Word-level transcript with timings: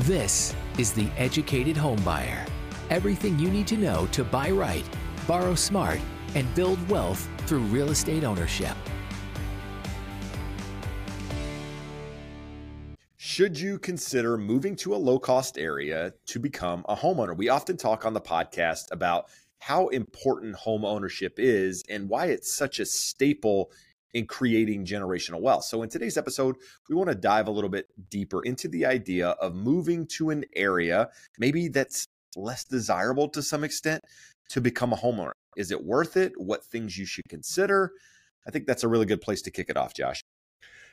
This 0.00 0.54
is 0.76 0.92
The 0.92 1.08
Educated 1.16 1.74
Homebuyer. 1.74 2.46
Everything 2.90 3.38
you 3.38 3.50
need 3.50 3.66
to 3.68 3.78
know 3.78 4.06
to 4.12 4.24
buy 4.24 4.50
right, 4.50 4.84
borrow 5.26 5.54
smart, 5.54 6.00
and 6.34 6.54
build 6.54 6.86
wealth 6.90 7.26
through 7.46 7.60
real 7.60 7.88
estate 7.88 8.22
ownership. 8.22 8.76
Should 13.16 13.58
you 13.58 13.78
consider 13.78 14.36
moving 14.36 14.76
to 14.76 14.94
a 14.94 14.96
low 14.96 15.18
cost 15.18 15.56
area 15.56 16.12
to 16.26 16.38
become 16.38 16.84
a 16.90 16.94
homeowner? 16.94 17.34
We 17.34 17.48
often 17.48 17.78
talk 17.78 18.04
on 18.04 18.12
the 18.12 18.20
podcast 18.20 18.92
about 18.92 19.30
how 19.60 19.88
important 19.88 20.56
home 20.56 20.84
ownership 20.84 21.36
is 21.38 21.82
and 21.88 22.06
why 22.06 22.26
it's 22.26 22.54
such 22.54 22.80
a 22.80 22.84
staple 22.84 23.70
in 24.16 24.26
creating 24.26 24.86
generational 24.86 25.42
wealth. 25.42 25.64
So, 25.64 25.82
in 25.82 25.90
today's 25.90 26.16
episode, 26.16 26.56
we 26.88 26.96
want 26.96 27.10
to 27.10 27.14
dive 27.14 27.48
a 27.48 27.50
little 27.50 27.68
bit 27.68 27.86
deeper 28.08 28.42
into 28.42 28.66
the 28.66 28.86
idea 28.86 29.28
of 29.42 29.54
moving 29.54 30.06
to 30.16 30.30
an 30.30 30.46
area 30.56 31.10
maybe 31.38 31.68
that's 31.68 32.06
less 32.34 32.64
desirable 32.64 33.28
to 33.28 33.42
some 33.42 33.62
extent 33.62 34.02
to 34.48 34.60
become 34.62 34.94
a 34.94 34.96
homeowner. 34.96 35.32
Is 35.56 35.70
it 35.70 35.84
worth 35.84 36.16
it? 36.16 36.32
What 36.36 36.64
things 36.64 36.96
you 36.96 37.04
should 37.04 37.28
consider? 37.28 37.92
I 38.46 38.50
think 38.50 38.66
that's 38.66 38.84
a 38.84 38.88
really 38.88 39.04
good 39.04 39.20
place 39.20 39.42
to 39.42 39.50
kick 39.50 39.68
it 39.68 39.76
off, 39.76 39.92
Josh. 39.92 40.22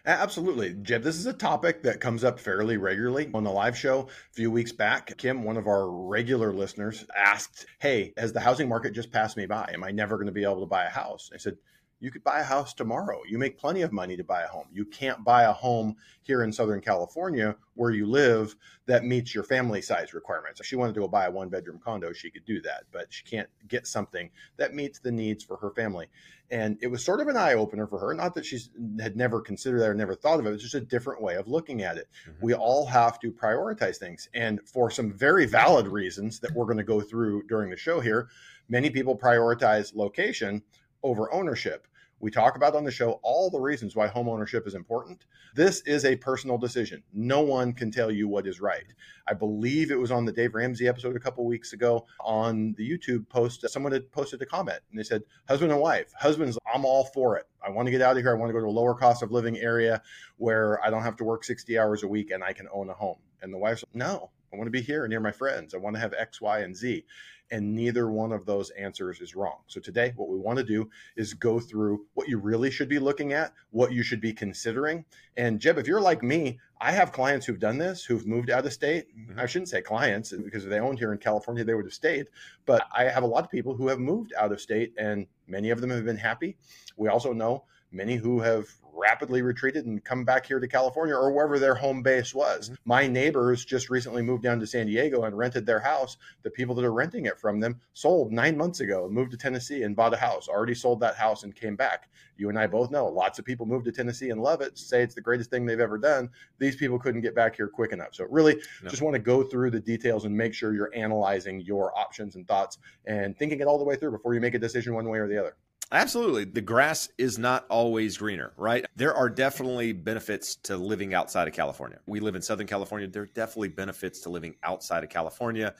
Absolutely. 0.06 0.74
Jeb, 0.82 1.02
this 1.02 1.16
is 1.16 1.26
a 1.26 1.34
topic 1.34 1.82
that 1.84 2.02
comes 2.02 2.26
up 2.26 2.38
fairly 2.38 2.76
regularly 2.76 3.30
on 3.34 3.46
the 3.46 3.52
live 3.52 3.78
show. 3.78 4.02
A 4.02 4.34
few 4.34 4.52
weeks 4.52 4.74
back, 4.74 5.18
Kim, 5.18 5.44
one 5.44 5.56
of 5.56 5.68
our 5.68 5.90
regular 5.90 6.52
listeners, 6.52 7.06
asked, 7.16 7.68
Hey, 7.80 8.12
has 8.18 8.34
the 8.34 8.42
housing 8.42 8.68
market 8.68 8.92
just 8.92 9.12
passed 9.12 9.38
me 9.38 9.46
by? 9.46 9.70
Am 9.74 9.82
I 9.82 9.92
never 9.92 10.18
going 10.18 10.28
to 10.28 10.34
be 10.34 10.44
able 10.44 10.60
to 10.60 10.66
buy 10.66 10.84
a 10.84 10.90
house? 10.90 11.30
I 11.34 11.38
said, 11.38 11.56
you 12.04 12.12
could 12.12 12.24
buy 12.26 12.42
a 12.42 12.44
house 12.44 12.74
tomorrow. 12.74 13.22
You 13.26 13.38
make 13.38 13.58
plenty 13.58 13.82
of 13.82 13.94
money 13.94 14.18
to 14.18 14.26
buy 14.26 14.42
a 14.42 14.48
home. 14.48 14.68
You 14.74 14.84
can't 14.84 15.24
buy 15.24 15.44
a 15.44 15.54
home 15.54 15.96
here 16.22 16.44
in 16.44 16.52
Southern 16.52 16.82
California 16.82 17.56
where 17.76 17.92
you 17.92 18.06
live 18.06 18.58
that 18.88 19.06
meets 19.06 19.34
your 19.34 19.46
family 19.46 19.82
size 19.82 20.14
requirements. 20.14 20.60
If 20.60 20.66
she 20.66 20.76
wanted 20.76 20.96
to 20.96 21.00
go 21.00 21.08
buy 21.08 21.28
a 21.28 21.32
one 21.32 21.48
bedroom 21.48 21.80
condo, 21.82 22.12
she 22.12 22.30
could 22.30 22.44
do 22.44 22.62
that, 22.64 22.84
but 22.92 23.06
she 23.10 23.24
can't 23.24 23.48
get 23.70 23.88
something 23.88 24.30
that 24.58 24.74
meets 24.74 25.00
the 25.00 25.14
needs 25.14 25.46
for 25.46 25.56
her 25.56 25.72
family. 25.72 26.08
And 26.52 26.78
it 26.82 26.88
was 26.88 27.06
sort 27.06 27.22
of 27.22 27.30
an 27.30 27.38
eye 27.38 27.54
opener 27.54 27.88
for 27.88 28.00
her. 28.00 28.14
Not 28.14 28.36
that 28.36 28.46
she 28.46 28.60
had 29.00 29.16
never 29.16 29.40
considered 29.40 29.80
that 29.80 29.90
or 29.90 29.94
never 29.94 30.14
thought 30.14 30.42
of 30.42 30.46
it. 30.46 30.52
It's 30.52 30.62
just 30.62 30.76
a 30.76 30.82
different 30.82 31.22
way 31.22 31.36
of 31.36 31.48
looking 31.48 31.84
at 31.84 31.96
it. 31.96 32.10
Mm-hmm. 32.28 32.46
We 32.46 32.54
all 32.54 32.86
have 32.86 33.18
to 33.22 33.32
prioritize 33.32 33.96
things. 33.96 34.28
And 34.34 34.60
for 34.68 34.92
some 34.92 35.14
very 35.14 35.46
valid 35.46 35.88
reasons 35.88 36.42
that 36.42 36.52
we're 36.52 36.66
going 36.66 36.76
to 36.76 36.84
go 36.84 37.00
through 37.00 37.44
during 37.44 37.70
the 37.70 37.78
show 37.78 38.02
here, 38.02 38.28
many 38.68 38.90
people 38.90 39.18
prioritize 39.18 39.96
location 39.96 40.62
over 41.02 41.34
ownership. 41.34 41.88
We 42.24 42.32
talk 42.32 42.56
about 42.56 42.74
on 42.74 42.86
the 42.86 42.90
show 42.90 43.20
all 43.22 43.50
the 43.50 43.60
reasons 43.60 43.98
why 43.98 44.08
home 44.08 44.30
ownership 44.30 44.66
is 44.66 44.76
important. 44.76 45.26
This 45.56 45.82
is 45.82 46.06
a 46.06 46.16
personal 46.16 46.58
decision. 46.58 47.04
No 47.12 47.42
one 47.42 47.74
can 47.74 47.92
tell 47.92 48.10
you 48.10 48.30
what 48.30 48.48
is 48.48 48.62
right. 48.62 48.86
I 49.28 49.34
believe 49.34 49.92
it 49.92 50.00
was 50.00 50.10
on 50.10 50.24
the 50.24 50.32
Dave 50.32 50.56
Ramsey 50.56 50.88
episode 50.88 51.18
a 51.18 51.20
couple 51.20 51.46
weeks 51.46 51.74
ago 51.74 52.06
on 52.22 52.76
the 52.78 52.90
YouTube 52.90 53.28
post. 53.28 53.70
Someone 53.70 53.92
had 53.92 54.10
posted 54.14 54.42
a 54.42 54.46
comment 54.46 54.80
and 54.90 54.98
they 54.98 55.04
said, 55.04 55.24
Husband 55.50 55.74
and 55.74 55.82
wife, 55.82 56.14
husband's, 56.18 56.58
I'm 56.74 56.86
all 56.86 57.04
for 57.14 57.36
it. 57.36 57.44
I 57.62 57.70
want 57.70 57.88
to 57.88 57.92
get 57.92 58.02
out 58.02 58.16
of 58.16 58.24
here. 58.24 58.32
I 58.32 58.40
want 58.40 58.48
to 58.48 58.54
go 58.54 58.62
to 58.62 58.68
a 58.68 58.70
lower 58.72 58.96
cost 58.96 59.22
of 59.22 59.34
living 59.34 59.58
area 59.58 60.02
where 60.38 60.82
I 60.82 60.90
don't 60.90 61.04
have 61.04 61.18
to 61.18 61.26
work 61.26 61.44
60 61.44 61.78
hours 61.78 62.04
a 62.04 62.08
week 62.08 62.32
and 62.32 62.42
I 62.42 62.54
can 62.54 62.70
own 62.74 62.90
a 62.90 62.94
home. 62.94 63.18
And 63.42 63.54
the 63.54 63.58
wife's, 63.58 63.84
No, 63.94 64.32
I 64.54 64.56
want 64.56 64.68
to 64.68 64.72
be 64.72 64.82
here 64.82 65.06
near 65.10 65.20
my 65.20 65.34
friends. 65.34 65.74
I 65.74 65.78
want 65.78 65.98
to 65.98 66.00
have 66.00 66.14
X, 66.14 66.40
Y, 66.40 66.60
and 66.60 66.74
Z 66.74 67.04
and 67.52 67.76
neither 67.76 68.10
one 68.10 68.32
of 68.32 68.46
those 68.46 68.70
answers 68.72 69.22
is 69.22 69.36
wrong. 69.36 69.58
So 69.68 69.80
today, 69.80 70.14
what 70.16 70.30
we 70.30 70.38
want 70.38 70.58
to 70.58 70.64
do 70.64 70.90
is 71.16 71.34
go 71.34 71.60
through 71.60 72.06
what 72.14 72.28
you 72.28 72.38
really 72.38 72.72
should 72.72 72.90
be 72.90 73.00
looking 73.00 73.34
at, 73.34 73.54
what 73.72 73.92
you 73.92 74.04
should 74.04 74.22
be 74.22 74.34
considering. 74.34 75.06
And 75.38 75.60
Jeb, 75.60 75.78
if 75.78 75.88
you're 75.88 76.02
like 76.02 76.24
me, 76.24 76.60
I 76.82 76.92
have 76.92 77.12
clients 77.12 77.46
who've 77.46 77.60
done 77.60 77.78
this, 77.78 78.04
who've 78.04 78.26
moved 78.26 78.50
out 78.50 78.66
of 78.66 78.74
state. 78.74 79.08
Mm-hmm. 79.18 79.40
I 79.40 79.46
shouldn't 79.46 79.70
say 79.70 79.82
clients 79.82 80.32
because 80.32 80.64
if 80.64 80.70
they 80.70 80.80
owned 80.80 81.00
here 81.00 81.14
in 81.14 81.18
California, 81.18 81.64
they 81.64 81.74
would 81.74 81.86
have 81.86 81.94
stayed. 81.94 82.28
But 82.66 82.86
I 82.96 83.04
have 83.06 83.24
a 83.24 83.28
lot 83.28 83.44
of 83.44 83.52
people 83.52 83.76
who 83.76 83.88
have 83.88 84.00
moved 84.00 84.34
out 84.38 84.52
of 84.52 84.60
state, 84.60 84.94
and 84.98 85.28
many 85.48 85.70
of 85.70 85.80
them 85.80 85.90
have 85.92 86.06
been 86.06 86.18
happy. 86.18 86.58
We 86.98 87.10
also 87.10 87.34
know 87.34 87.66
many 87.94 88.16
who 88.16 88.40
have 88.42 88.68
rapidly 88.96 89.42
retreated 89.42 89.86
and 89.86 90.04
come 90.04 90.24
back 90.24 90.46
here 90.46 90.60
to 90.60 90.68
California 90.68 91.16
or 91.16 91.32
wherever 91.32 91.60
their 91.60 91.76
home 91.76 92.02
base 92.02 92.34
was. 92.34 92.70
Mm-hmm. 92.70 92.76
My 92.86 93.08
neighbors 93.08 93.66
just 93.66 93.90
recently 93.90 94.22
moved 94.22 94.44
down 94.44 94.60
to 94.60 94.68
San 94.68 94.88
Diego 94.88 95.24
and 95.24 95.38
rented 95.38 95.66
their 95.66 95.80
house. 95.80 96.18
The 96.44 96.52
people 96.52 96.76
that 96.76 96.86
are 96.86 96.94
renting 96.94 97.26
it 97.26 97.40
from 97.40 97.60
them 97.60 97.80
sold 97.94 98.32
nine 98.32 98.58
months 98.58 98.80
ago 98.80 99.10
moved 99.12 99.32
to 99.32 99.38
Tennessee 99.38 99.84
and 99.84 99.96
bought 99.96 100.14
a 100.14 100.18
house, 100.18 100.48
already 100.48 100.76
sold 100.76 101.00
that 101.02 101.16
house 101.16 101.44
and 101.44 101.56
came 101.56 101.76
back. 101.76 102.10
You 102.38 102.50
and 102.50 102.58
I 102.58 102.68
both 102.68 102.92
know 102.92 103.08
lots 103.08 103.40
of 103.40 103.46
people 103.46 103.66
move 103.66 103.84
to 103.86 103.92
Tennessee 103.92 104.30
and 104.30 104.42
love 104.42 104.62
it, 104.62 104.78
say 104.78 105.02
it's 105.02 105.16
the 105.16 105.22
greatest 105.22 105.50
thing 105.50 105.66
they've 105.66 105.80
ever 105.80 105.98
done. 105.98 106.30
These 106.60 106.76
people 106.76 106.98
couldn't 106.98 107.22
get 107.22 107.36
back 107.36 107.56
here 107.56 107.68
quick 107.68 107.92
enough. 107.92 108.14
So, 108.14 108.26
really, 108.30 108.56
no. 108.84 108.90
just 108.90 109.02
want 109.02 109.16
to 109.16 109.20
go 109.20 109.44
through 109.44 109.72
the 109.72 109.80
details 109.80 110.26
and 110.26 110.36
make 110.36 110.54
sure 110.54 110.74
you're 110.74 110.92
analyzing 110.96 111.62
your 111.62 111.98
options 111.98 112.36
and 112.36 112.48
thoughts 112.48 112.80
and 113.06 113.38
thinking 113.38 113.60
it 113.60 113.68
all 113.68 113.78
the 113.78 113.84
way 113.84 113.96
through 113.96 114.12
before 114.12 114.34
you 114.34 114.42
make 114.42 114.56
a 114.56 114.60
decision 114.60 114.94
one 114.94 115.08
way 115.10 115.20
or 115.20 115.28
the 115.28 115.38
other. 115.38 115.56
Absolutely. 115.94 116.46
The 116.46 116.62
grass 116.62 117.08
is 117.20 117.38
not 117.38 117.68
always 117.70 118.18
greener, 118.18 118.52
right? 118.58 118.84
There 118.96 119.14
are 119.14 119.30
definitely 119.30 119.94
benefits 119.94 120.56
to 120.64 120.76
living 120.76 121.14
outside 121.14 121.48
of 121.48 121.54
California. 121.54 122.00
We 122.08 122.20
live 122.20 122.36
in 122.36 122.42
Southern 122.42 122.66
California. 122.66 123.08
There 123.08 123.22
are 123.22 123.28
definitely 123.28 123.70
benefits 123.70 124.20
to 124.22 124.30
living 124.32 124.56
outside 124.64 125.04
of 125.04 125.12
California 125.12 125.76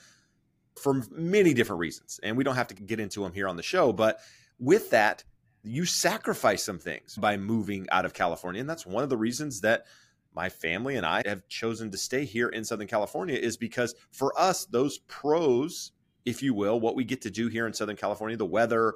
for 0.80 1.02
many 1.10 1.52
different 1.52 1.80
reasons. 1.80 2.20
And 2.22 2.36
we 2.36 2.44
don't 2.44 2.54
have 2.54 2.68
to 2.68 2.74
get 2.74 3.00
into 3.00 3.22
them 3.22 3.32
here 3.32 3.48
on 3.48 3.56
the 3.56 3.62
show. 3.64 3.92
But 3.92 4.20
with 4.60 4.90
that, 4.90 5.24
you 5.64 5.84
sacrifice 5.84 6.62
some 6.62 6.78
things 6.78 7.16
by 7.16 7.36
moving 7.36 7.88
out 7.90 8.04
of 8.04 8.14
California. 8.14 8.60
And 8.60 8.70
that's 8.70 8.86
one 8.86 9.02
of 9.02 9.10
the 9.10 9.16
reasons 9.16 9.62
that 9.62 9.84
my 10.32 10.48
family 10.48 10.94
and 10.94 11.04
I 11.04 11.22
have 11.26 11.48
chosen 11.48 11.90
to 11.90 11.98
stay 11.98 12.24
here 12.24 12.50
in 12.50 12.64
Southern 12.64 12.86
California 12.86 13.36
is 13.36 13.56
because 13.56 13.96
for 14.12 14.38
us, 14.38 14.64
those 14.66 14.98
pros, 15.08 15.90
if 16.24 16.42
you 16.42 16.54
will, 16.54 16.80
what 16.80 16.96
we 16.96 17.04
get 17.04 17.22
to 17.22 17.30
do 17.30 17.48
here 17.48 17.66
in 17.66 17.74
Southern 17.74 17.96
California, 17.96 18.36
the 18.36 18.46
weather, 18.46 18.94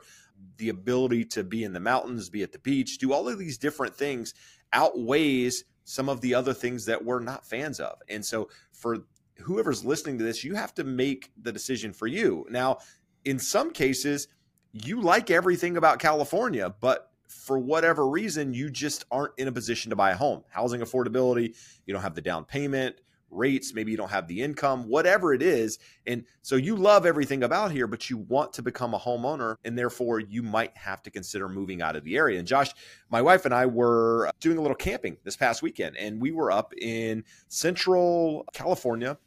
the 0.56 0.68
ability 0.68 1.24
to 1.24 1.44
be 1.44 1.64
in 1.64 1.72
the 1.72 1.80
mountains, 1.80 2.30
be 2.30 2.42
at 2.42 2.52
the 2.52 2.58
beach, 2.58 2.98
do 2.98 3.12
all 3.12 3.28
of 3.28 3.38
these 3.38 3.58
different 3.58 3.94
things 3.94 4.34
outweighs 4.72 5.64
some 5.84 6.08
of 6.08 6.20
the 6.20 6.34
other 6.34 6.52
things 6.52 6.84
that 6.84 7.04
we're 7.04 7.20
not 7.20 7.46
fans 7.46 7.80
of. 7.80 7.98
And 8.08 8.24
so 8.24 8.48
for 8.72 8.98
whoever's 9.38 9.84
listening 9.84 10.18
to 10.18 10.24
this, 10.24 10.44
you 10.44 10.54
have 10.54 10.74
to 10.74 10.84
make 10.84 11.30
the 11.40 11.52
decision 11.52 11.92
for 11.92 12.06
you. 12.06 12.46
Now, 12.50 12.78
in 13.24 13.38
some 13.38 13.72
cases, 13.72 14.28
you 14.72 15.00
like 15.00 15.30
everything 15.30 15.76
about 15.76 15.98
California, 15.98 16.74
but 16.80 17.10
for 17.28 17.58
whatever 17.58 18.08
reason, 18.08 18.52
you 18.52 18.70
just 18.70 19.04
aren't 19.10 19.32
in 19.38 19.48
a 19.48 19.52
position 19.52 19.90
to 19.90 19.96
buy 19.96 20.10
a 20.12 20.16
home. 20.16 20.44
Housing 20.50 20.80
affordability, 20.80 21.56
you 21.86 21.92
don't 21.92 22.02
have 22.02 22.14
the 22.14 22.22
down 22.22 22.44
payment, 22.44 22.96
rates, 23.30 23.74
maybe 23.74 23.90
you 23.90 23.96
don't 23.96 24.10
have 24.10 24.28
the 24.28 24.42
income, 24.42 24.88
whatever 24.88 25.34
it 25.34 25.42
is. 25.42 25.78
And 26.06 26.24
so 26.42 26.56
you 26.56 26.76
love 26.76 27.06
everything 27.06 27.42
about 27.42 27.72
here, 27.72 27.86
but 27.86 28.08
you 28.08 28.18
want 28.18 28.52
to 28.54 28.62
become 28.62 28.94
a 28.94 28.98
homeowner, 28.98 29.56
and 29.64 29.78
therefore 29.78 30.20
you 30.20 30.42
might 30.42 30.76
have 30.76 31.02
to 31.02 31.10
consider 31.10 31.48
moving 31.48 31.82
out 31.82 31.96
of 31.96 32.04
the 32.04 32.16
area. 32.16 32.38
And 32.38 32.48
Josh, 32.48 32.72
my 33.10 33.22
wife 33.22 33.44
and 33.44 33.54
I 33.54 33.66
were 33.66 34.30
doing 34.40 34.58
a 34.58 34.60
little 34.60 34.76
camping 34.76 35.16
this 35.24 35.36
past 35.36 35.62
weekend, 35.62 35.96
and 35.96 36.20
we 36.20 36.30
were 36.30 36.50
up 36.50 36.72
in 36.76 37.24
central 37.48 38.46
California. 38.52 39.18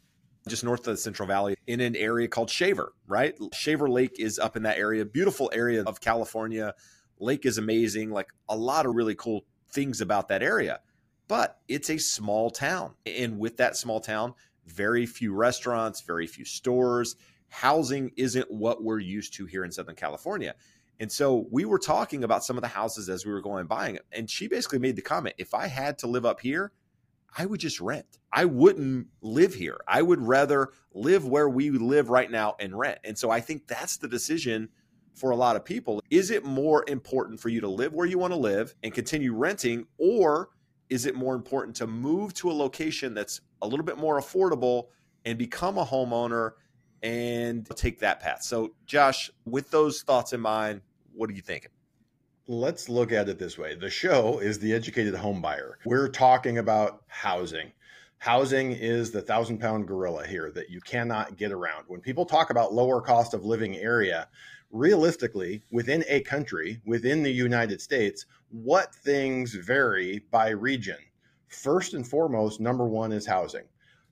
Just 0.47 0.63
north 0.63 0.79
of 0.87 0.95
the 0.95 0.97
Central 0.97 1.27
Valley 1.27 1.55
in 1.67 1.81
an 1.81 1.95
area 1.95 2.27
called 2.27 2.49
Shaver, 2.49 2.93
right? 3.07 3.37
Shaver 3.53 3.87
Lake 3.87 4.19
is 4.19 4.39
up 4.39 4.57
in 4.57 4.63
that 4.63 4.79
area. 4.79 5.05
Beautiful 5.05 5.51
area 5.53 5.83
of 5.83 6.01
California. 6.01 6.73
Lake 7.19 7.45
is 7.45 7.59
amazing. 7.59 8.09
Like 8.09 8.29
a 8.49 8.57
lot 8.57 8.87
of 8.87 8.95
really 8.95 9.13
cool 9.13 9.45
things 9.69 10.01
about 10.01 10.29
that 10.29 10.41
area 10.41 10.79
but 11.31 11.61
it's 11.69 11.89
a 11.89 11.97
small 11.97 12.49
town. 12.49 12.93
And 13.05 13.39
with 13.39 13.55
that 13.55 13.77
small 13.77 14.01
town, 14.01 14.33
very 14.65 15.05
few 15.05 15.33
restaurants, 15.33 16.01
very 16.01 16.27
few 16.27 16.43
stores. 16.43 17.15
Housing 17.47 18.11
isn't 18.17 18.51
what 18.51 18.83
we're 18.83 18.99
used 18.99 19.35
to 19.35 19.45
here 19.45 19.63
in 19.63 19.71
Southern 19.71 19.95
California. 19.95 20.55
And 20.99 21.09
so 21.09 21.47
we 21.49 21.63
were 21.63 21.79
talking 21.79 22.25
about 22.25 22.43
some 22.43 22.57
of 22.57 22.61
the 22.61 22.67
houses 22.67 23.07
as 23.07 23.25
we 23.25 23.31
were 23.31 23.39
going 23.39 23.65
buying 23.65 23.95
it. 23.95 24.05
And 24.11 24.29
she 24.29 24.49
basically 24.49 24.79
made 24.79 24.97
the 24.97 25.01
comment 25.01 25.35
if 25.37 25.53
I 25.53 25.67
had 25.67 25.97
to 25.99 26.07
live 26.07 26.25
up 26.25 26.41
here, 26.41 26.73
I 27.37 27.45
would 27.45 27.61
just 27.61 27.79
rent. 27.79 28.19
I 28.33 28.43
wouldn't 28.43 29.07
live 29.21 29.53
here. 29.53 29.79
I 29.87 30.01
would 30.01 30.21
rather 30.21 30.71
live 30.93 31.25
where 31.25 31.47
we 31.47 31.69
live 31.69 32.09
right 32.09 32.29
now 32.29 32.57
and 32.59 32.77
rent. 32.77 32.99
And 33.05 33.17
so 33.17 33.31
I 33.31 33.39
think 33.39 33.67
that's 33.67 33.95
the 33.95 34.09
decision 34.09 34.67
for 35.13 35.31
a 35.31 35.37
lot 35.37 35.55
of 35.55 35.63
people. 35.63 36.01
Is 36.09 36.29
it 36.29 36.43
more 36.43 36.83
important 36.89 37.39
for 37.39 37.47
you 37.47 37.61
to 37.61 37.69
live 37.69 37.93
where 37.93 38.05
you 38.05 38.19
want 38.19 38.33
to 38.33 38.37
live 38.37 38.75
and 38.83 38.93
continue 38.93 39.33
renting, 39.33 39.85
or 39.97 40.49
is 40.91 41.05
it 41.05 41.15
more 41.15 41.33
important 41.33 41.75
to 41.77 41.87
move 41.87 42.33
to 42.33 42.51
a 42.51 42.53
location 42.53 43.13
that's 43.13 43.39
a 43.61 43.67
little 43.67 43.85
bit 43.85 43.97
more 43.97 44.19
affordable 44.19 44.87
and 45.23 45.37
become 45.37 45.77
a 45.77 45.85
homeowner 45.85 46.51
and 47.01 47.65
take 47.77 47.99
that 47.99 48.19
path? 48.19 48.43
So, 48.43 48.75
Josh, 48.85 49.31
with 49.45 49.71
those 49.71 50.01
thoughts 50.01 50.33
in 50.33 50.41
mind, 50.41 50.81
what 51.13 51.29
are 51.29 51.33
you 51.33 51.41
thinking? 51.41 51.71
Let's 52.45 52.89
look 52.89 53.13
at 53.13 53.29
it 53.29 53.39
this 53.39 53.57
way. 53.57 53.73
The 53.73 53.89
show 53.89 54.39
is 54.39 54.59
the 54.59 54.73
educated 54.73 55.15
home 55.15 55.41
buyer. 55.41 55.77
We're 55.85 56.09
talking 56.09 56.57
about 56.57 57.03
housing. 57.07 57.71
Housing 58.17 58.73
is 58.73 59.11
the 59.11 59.21
thousand 59.21 59.59
pound 59.59 59.87
gorilla 59.87 60.27
here 60.27 60.51
that 60.51 60.69
you 60.69 60.81
cannot 60.81 61.37
get 61.37 61.53
around. 61.53 61.85
When 61.87 62.01
people 62.01 62.25
talk 62.25 62.49
about 62.49 62.73
lower 62.73 62.99
cost 62.99 63.33
of 63.33 63.45
living 63.45 63.77
area, 63.77 64.27
realistically, 64.71 65.63
within 65.71 66.03
a 66.07 66.21
country, 66.21 66.81
within 66.85 67.23
the 67.23 67.31
United 67.31 67.81
States, 67.81 68.25
what 68.49 68.95
things 68.95 69.53
vary 69.53 70.19
by 70.31 70.49
region? 70.49 70.97
First 71.47 71.93
and 71.93 72.07
foremost, 72.07 72.59
number 72.59 72.87
one 72.87 73.11
is 73.11 73.25
housing. 73.25 73.65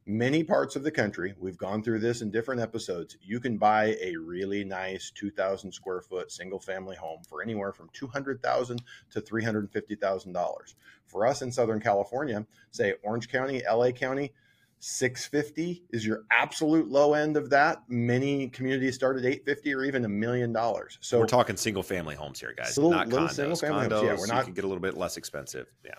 many 0.10 0.44
parts 0.44 0.76
of 0.76 0.82
the 0.82 0.90
country, 0.90 1.36
we've 1.38 1.58
gone 1.58 1.84
through 1.84 2.00
this 2.00 2.22
in 2.24 2.32
different 2.32 2.60
episodes, 2.60 3.16
you 3.22 3.40
can 3.40 3.60
buy 3.60 3.96
a 4.02 4.16
really 4.16 4.64
nice 4.64 5.12
2,000 5.12 5.72
square 5.72 6.02
foot 6.02 6.32
single 6.32 6.60
family 6.60 6.96
home 6.96 7.22
for 7.30 7.44
anywhere 7.44 7.72
from 7.72 7.90
200,000 7.94 8.82
to 9.12 9.22
$350,000. 9.22 10.76
For 11.06 11.28
us 11.28 11.44
in 11.44 11.52
Southern 11.52 11.80
California, 11.80 12.44
say 12.72 12.96
Orange 13.04 13.30
County, 13.30 13.62
LA 13.72 13.92
County, 13.92 14.34
650 14.80 15.84
is 15.92 16.06
your 16.06 16.24
absolute 16.32 16.90
low 16.90 17.14
end 17.14 17.38
of 17.38 17.50
that. 17.50 17.84
Many 17.88 18.50
communities 18.50 18.96
start 18.96 19.18
at 19.18 19.26
850 19.26 19.74
or 19.74 19.84
even 19.84 20.06
a 20.06 20.10
million 20.10 20.54
dollars. 20.54 20.98
So 21.02 21.20
we're 21.20 21.28
talking 21.28 21.58
single 21.58 21.84
family 21.84 22.16
homes 22.16 22.40
here, 22.40 22.54
guys, 22.56 22.78
little, 22.78 22.92
not 22.92 23.08
little 23.10 23.28
condos. 23.28 23.32
single 23.32 23.56
family 23.58 23.88
condos, 23.88 23.92
homes. 23.92 24.04
Yeah, 24.04 24.16
we're 24.18 24.28
not, 24.28 24.40
you 24.40 24.46
can 24.46 24.54
get 24.54 24.64
a 24.64 24.68
little 24.68 24.82
bit 24.82 24.98
less 24.98 25.18
expensive. 25.18 25.68
Yeah. 25.86 25.96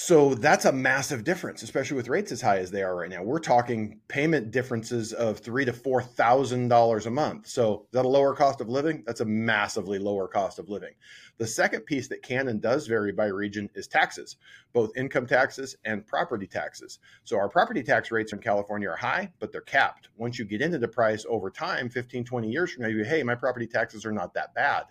So 0.00 0.36
that's 0.36 0.64
a 0.64 0.70
massive 0.70 1.24
difference, 1.24 1.64
especially 1.64 1.96
with 1.96 2.06
rates 2.06 2.30
as 2.30 2.40
high 2.40 2.58
as 2.58 2.70
they 2.70 2.84
are 2.84 2.94
right 2.94 3.10
now. 3.10 3.24
We're 3.24 3.40
talking 3.40 3.98
payment 4.06 4.52
differences 4.52 5.12
of 5.12 5.40
three 5.40 5.64
to 5.64 5.72
four 5.72 6.00
thousand 6.00 6.68
dollars 6.68 7.06
a 7.06 7.10
month. 7.10 7.48
So 7.48 7.86
is 7.86 7.94
that 7.94 8.04
a 8.04 8.08
lower 8.08 8.32
cost 8.32 8.60
of 8.60 8.68
living? 8.68 9.02
That's 9.04 9.22
a 9.22 9.24
massively 9.24 9.98
lower 9.98 10.28
cost 10.28 10.60
of 10.60 10.68
living. 10.68 10.92
The 11.38 11.48
second 11.48 11.80
piece 11.80 12.06
that 12.08 12.22
can 12.22 12.46
and 12.46 12.62
does 12.62 12.86
vary 12.86 13.10
by 13.10 13.26
region 13.26 13.68
is 13.74 13.88
taxes, 13.88 14.36
both 14.72 14.96
income 14.96 15.26
taxes 15.26 15.76
and 15.84 16.06
property 16.06 16.46
taxes. 16.46 17.00
So 17.24 17.36
our 17.36 17.48
property 17.48 17.82
tax 17.82 18.12
rates 18.12 18.32
in 18.32 18.38
California 18.38 18.88
are 18.88 18.96
high, 18.96 19.32
but 19.40 19.50
they're 19.50 19.62
capped. 19.62 20.10
Once 20.16 20.38
you 20.38 20.44
get 20.44 20.62
into 20.62 20.78
the 20.78 20.86
price 20.86 21.26
over 21.28 21.50
time, 21.50 21.90
15, 21.90 22.24
20 22.24 22.48
years 22.48 22.70
from 22.70 22.84
now, 22.84 22.88
you 22.88 23.02
hey, 23.02 23.24
my 23.24 23.34
property 23.34 23.66
taxes 23.66 24.06
are 24.06 24.12
not 24.12 24.32
that 24.34 24.54
bad. 24.54 24.84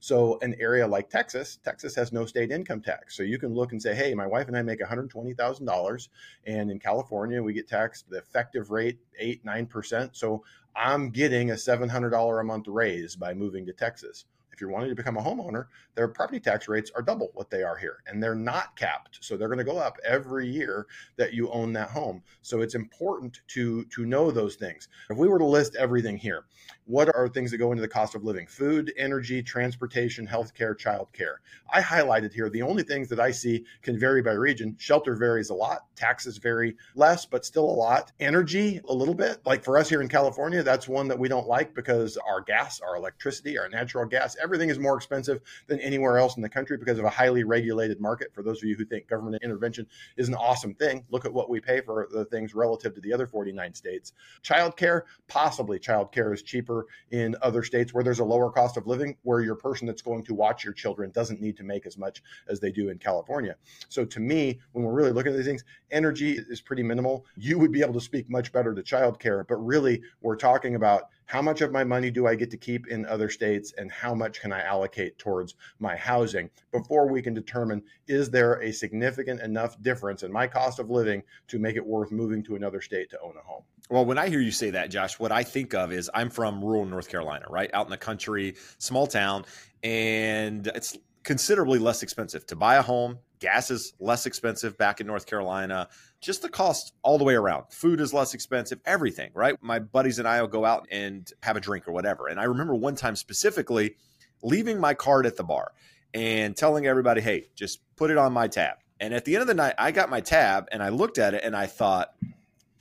So, 0.00 0.38
an 0.42 0.54
area 0.60 0.86
like 0.86 1.10
Texas, 1.10 1.58
Texas 1.64 1.94
has 1.96 2.12
no 2.12 2.26
state 2.26 2.50
income 2.50 2.80
tax. 2.80 3.16
So, 3.16 3.22
you 3.22 3.38
can 3.38 3.54
look 3.54 3.72
and 3.72 3.80
say, 3.80 3.94
hey, 3.94 4.14
my 4.14 4.26
wife 4.26 4.48
and 4.48 4.56
I 4.56 4.62
make 4.62 4.80
$120,000. 4.80 6.08
And 6.46 6.70
in 6.70 6.78
California, 6.78 7.42
we 7.42 7.52
get 7.52 7.68
taxed 7.68 8.08
the 8.10 8.18
effective 8.18 8.70
rate, 8.70 8.98
8 9.18 9.44
9%. 9.44 10.10
So, 10.16 10.44
I'm 10.74 11.10
getting 11.10 11.50
a 11.50 11.54
$700 11.54 12.40
a 12.40 12.44
month 12.44 12.68
raise 12.68 13.16
by 13.16 13.32
moving 13.32 13.64
to 13.66 13.72
Texas 13.72 14.26
if 14.56 14.62
you're 14.62 14.70
wanting 14.70 14.88
to 14.88 14.94
become 14.94 15.18
a 15.18 15.22
homeowner, 15.22 15.66
their 15.96 16.08
property 16.08 16.40
tax 16.40 16.66
rates 16.66 16.90
are 16.96 17.02
double 17.02 17.30
what 17.34 17.50
they 17.50 17.62
are 17.62 17.76
here, 17.76 17.98
and 18.06 18.22
they're 18.22 18.34
not 18.34 18.74
capped. 18.74 19.18
So 19.20 19.36
they're 19.36 19.48
going 19.48 19.58
to 19.58 19.64
go 19.64 19.76
up 19.76 19.98
every 20.02 20.48
year 20.48 20.86
that 21.16 21.34
you 21.34 21.50
own 21.50 21.74
that 21.74 21.90
home. 21.90 22.22
So 22.40 22.62
it's 22.62 22.74
important 22.74 23.42
to 23.48 23.84
to 23.84 24.06
know 24.06 24.30
those 24.30 24.56
things. 24.56 24.88
If 25.10 25.18
we 25.18 25.28
were 25.28 25.38
to 25.38 25.44
list 25.44 25.76
everything 25.76 26.16
here, 26.16 26.46
what 26.86 27.14
are 27.14 27.28
things 27.28 27.50
that 27.50 27.58
go 27.58 27.72
into 27.72 27.82
the 27.82 27.88
cost 27.88 28.14
of 28.14 28.24
living? 28.24 28.46
Food, 28.46 28.94
energy, 28.96 29.42
transportation, 29.42 30.26
healthcare, 30.26 30.74
childcare. 30.74 31.36
I 31.70 31.82
highlighted 31.82 32.32
here 32.32 32.48
the 32.48 32.62
only 32.62 32.82
things 32.82 33.08
that 33.08 33.20
I 33.20 33.32
see 33.32 33.64
can 33.82 33.98
vary 33.98 34.22
by 34.22 34.32
region. 34.32 34.76
Shelter 34.78 35.16
varies 35.16 35.50
a 35.50 35.54
lot, 35.54 35.80
taxes 35.96 36.38
vary 36.38 36.76
less, 36.94 37.26
but 37.26 37.44
still 37.44 37.64
a 37.64 37.70
lot. 37.70 38.12
Energy, 38.20 38.80
a 38.88 38.94
little 38.94 39.14
bit. 39.14 39.40
Like 39.44 39.64
for 39.64 39.76
us 39.76 39.88
here 39.88 40.00
in 40.00 40.08
California, 40.08 40.62
that's 40.62 40.88
one 40.88 41.08
that 41.08 41.18
we 41.18 41.28
don't 41.28 41.48
like 41.48 41.74
because 41.74 42.16
our 42.16 42.40
gas, 42.40 42.80
our 42.80 42.96
electricity, 42.96 43.58
our 43.58 43.68
natural 43.68 44.06
gas, 44.06 44.36
everything 44.46 44.70
is 44.70 44.78
more 44.78 44.96
expensive 44.96 45.40
than 45.66 45.80
anywhere 45.80 46.18
else 46.18 46.36
in 46.36 46.42
the 46.42 46.48
country 46.48 46.76
because 46.76 47.00
of 47.00 47.04
a 47.04 47.10
highly 47.10 47.42
regulated 47.42 48.00
market. 48.00 48.32
For 48.32 48.44
those 48.44 48.62
of 48.62 48.68
you 48.68 48.76
who 48.76 48.84
think 48.84 49.08
government 49.08 49.42
intervention 49.42 49.88
is 50.16 50.28
an 50.28 50.36
awesome 50.36 50.72
thing, 50.72 51.04
look 51.10 51.24
at 51.24 51.32
what 51.32 51.50
we 51.50 51.58
pay 51.58 51.80
for 51.80 52.06
the 52.12 52.24
things 52.26 52.54
relative 52.54 52.94
to 52.94 53.00
the 53.00 53.12
other 53.12 53.26
49 53.26 53.74
states. 53.74 54.12
Childcare, 54.44 55.02
possibly 55.26 55.80
childcare 55.80 56.32
is 56.32 56.42
cheaper 56.42 56.86
in 57.10 57.34
other 57.42 57.64
states 57.64 57.92
where 57.92 58.04
there's 58.04 58.20
a 58.20 58.24
lower 58.24 58.48
cost 58.52 58.76
of 58.76 58.86
living, 58.86 59.16
where 59.22 59.40
your 59.40 59.56
person 59.56 59.84
that's 59.84 60.02
going 60.02 60.22
to 60.22 60.34
watch 60.34 60.62
your 60.62 60.72
children 60.72 61.10
doesn't 61.10 61.40
need 61.40 61.56
to 61.56 61.64
make 61.64 61.84
as 61.86 61.98
much 61.98 62.22
as 62.48 62.60
they 62.60 62.70
do 62.70 62.88
in 62.88 62.98
California. 62.98 63.56
So 63.88 64.04
to 64.04 64.20
me, 64.20 64.60
when 64.70 64.84
we're 64.84 64.92
really 64.92 65.12
looking 65.12 65.32
at 65.32 65.36
these 65.36 65.46
things, 65.46 65.64
energy 65.90 66.38
is 66.48 66.60
pretty 66.60 66.84
minimal. 66.84 67.26
You 67.36 67.58
would 67.58 67.72
be 67.72 67.80
able 67.80 67.94
to 67.94 68.00
speak 68.00 68.30
much 68.30 68.52
better 68.52 68.74
to 68.74 68.82
childcare, 68.82 69.44
but 69.48 69.56
really 69.56 70.02
we're 70.20 70.36
talking 70.36 70.76
about 70.76 71.08
how 71.26 71.42
much 71.42 71.60
of 71.60 71.72
my 71.72 71.84
money 71.84 72.10
do 72.10 72.26
I 72.26 72.34
get 72.34 72.50
to 72.52 72.56
keep 72.56 72.86
in 72.86 73.04
other 73.06 73.28
states 73.28 73.74
and 73.76 73.90
how 73.90 74.14
much 74.14 74.40
can 74.40 74.52
I 74.52 74.62
allocate 74.62 75.18
towards 75.18 75.54
my 75.78 75.96
housing 75.96 76.48
before 76.72 77.10
we 77.10 77.20
can 77.20 77.34
determine 77.34 77.82
is 78.06 78.30
there 78.30 78.62
a 78.62 78.72
significant 78.72 79.40
enough 79.40 79.80
difference 79.82 80.22
in 80.22 80.32
my 80.32 80.46
cost 80.46 80.78
of 80.78 80.88
living 80.88 81.22
to 81.48 81.58
make 81.58 81.76
it 81.76 81.84
worth 81.84 82.12
moving 82.12 82.42
to 82.44 82.54
another 82.54 82.80
state 82.80 83.10
to 83.10 83.20
own 83.20 83.34
a 83.36 83.46
home. 83.46 83.62
Well, 83.90 84.04
when 84.04 84.18
I 84.18 84.28
hear 84.28 84.40
you 84.40 84.50
say 84.50 84.70
that, 84.70 84.90
Josh, 84.90 85.18
what 85.18 85.32
I 85.32 85.42
think 85.42 85.74
of 85.74 85.92
is 85.92 86.10
I'm 86.14 86.30
from 86.30 86.64
rural 86.64 86.86
North 86.86 87.08
Carolina, 87.08 87.46
right? 87.48 87.70
Out 87.72 87.86
in 87.86 87.90
the 87.90 87.96
country, 87.96 88.54
small 88.78 89.06
town, 89.06 89.44
and 89.82 90.66
it's 90.68 90.96
considerably 91.22 91.78
less 91.78 92.02
expensive 92.02 92.46
to 92.46 92.56
buy 92.56 92.76
a 92.76 92.82
home. 92.82 93.18
Gas 93.38 93.70
is 93.70 93.92
less 94.00 94.26
expensive 94.26 94.78
back 94.78 95.00
in 95.00 95.06
North 95.06 95.26
Carolina. 95.26 95.88
Just 96.20 96.42
the 96.42 96.48
cost 96.48 96.94
all 97.02 97.18
the 97.18 97.24
way 97.24 97.34
around. 97.34 97.64
Food 97.70 98.00
is 98.00 98.14
less 98.14 98.34
expensive, 98.34 98.80
everything, 98.84 99.30
right? 99.34 99.56
My 99.62 99.78
buddies 99.78 100.18
and 100.18 100.26
I 100.26 100.40
will 100.40 100.48
go 100.48 100.64
out 100.64 100.86
and 100.90 101.30
have 101.42 101.56
a 101.56 101.60
drink 101.60 101.86
or 101.86 101.92
whatever. 101.92 102.28
And 102.28 102.40
I 102.40 102.44
remember 102.44 102.74
one 102.74 102.94
time 102.94 103.16
specifically 103.16 103.96
leaving 104.42 104.80
my 104.80 104.94
card 104.94 105.26
at 105.26 105.36
the 105.36 105.44
bar 105.44 105.72
and 106.14 106.56
telling 106.56 106.86
everybody, 106.86 107.20
hey, 107.20 107.48
just 107.54 107.80
put 107.96 108.10
it 108.10 108.16
on 108.16 108.32
my 108.32 108.48
tab. 108.48 108.76
And 108.98 109.12
at 109.12 109.24
the 109.24 109.34
end 109.34 109.42
of 109.42 109.48
the 109.48 109.54
night, 109.54 109.74
I 109.78 109.92
got 109.92 110.08
my 110.08 110.20
tab 110.20 110.68
and 110.72 110.82
I 110.82 110.88
looked 110.88 111.18
at 111.18 111.34
it 111.34 111.44
and 111.44 111.54
I 111.54 111.66
thought, 111.66 112.14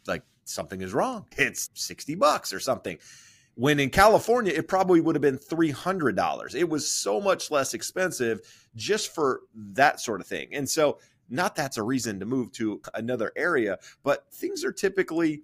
like, 0.08 0.24
something 0.46 0.82
is 0.82 0.94
wrong. 0.94 1.26
It's 1.38 1.70
60 1.74 2.16
bucks 2.16 2.54
or 2.54 2.60
something. 2.60 2.98
When 3.56 3.80
in 3.80 3.90
California, 3.90 4.54
it 4.54 4.68
probably 4.68 5.02
would 5.02 5.16
have 5.16 5.22
been 5.22 5.38
$300. 5.38 6.56
It 6.56 6.70
was 6.70 6.90
so 6.90 7.22
much 7.22 7.52
less 7.52 7.74
expensive 7.74 8.42
just 8.76 9.16
for 9.16 9.42
that 9.56 10.00
sort 10.00 10.22
of 10.22 10.28
thing. 10.28 10.50
And 10.54 10.70
so, 10.70 11.00
not 11.30 11.56
that's 11.56 11.78
a 11.78 11.84
reason 11.84 12.20
to 12.20 12.26
move 12.26 12.52
to 12.54 12.82
another 12.94 13.32
area, 13.36 13.80
but 14.04 14.26
things 14.32 14.64
are 14.64 14.72
typically 14.72 15.42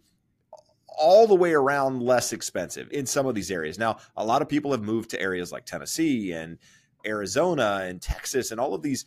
all 0.87 1.25
the 1.25 1.35
way 1.35 1.53
around 1.53 2.01
less 2.01 2.33
expensive 2.33 2.91
in 2.91 3.05
some 3.05 3.25
of 3.25 3.33
these 3.33 3.49
areas. 3.49 3.79
Now, 3.79 3.97
a 4.17 4.25
lot 4.25 4.41
of 4.41 4.49
people 4.49 4.71
have 4.71 4.83
moved 4.83 5.09
to 5.11 5.21
areas 5.21 5.51
like 5.51 5.65
Tennessee 5.65 6.33
and 6.33 6.57
Arizona 7.05 7.81
and 7.83 8.01
Texas 8.01 8.51
and 8.51 8.59
all 8.59 8.73
of 8.73 8.81
these 8.81 9.05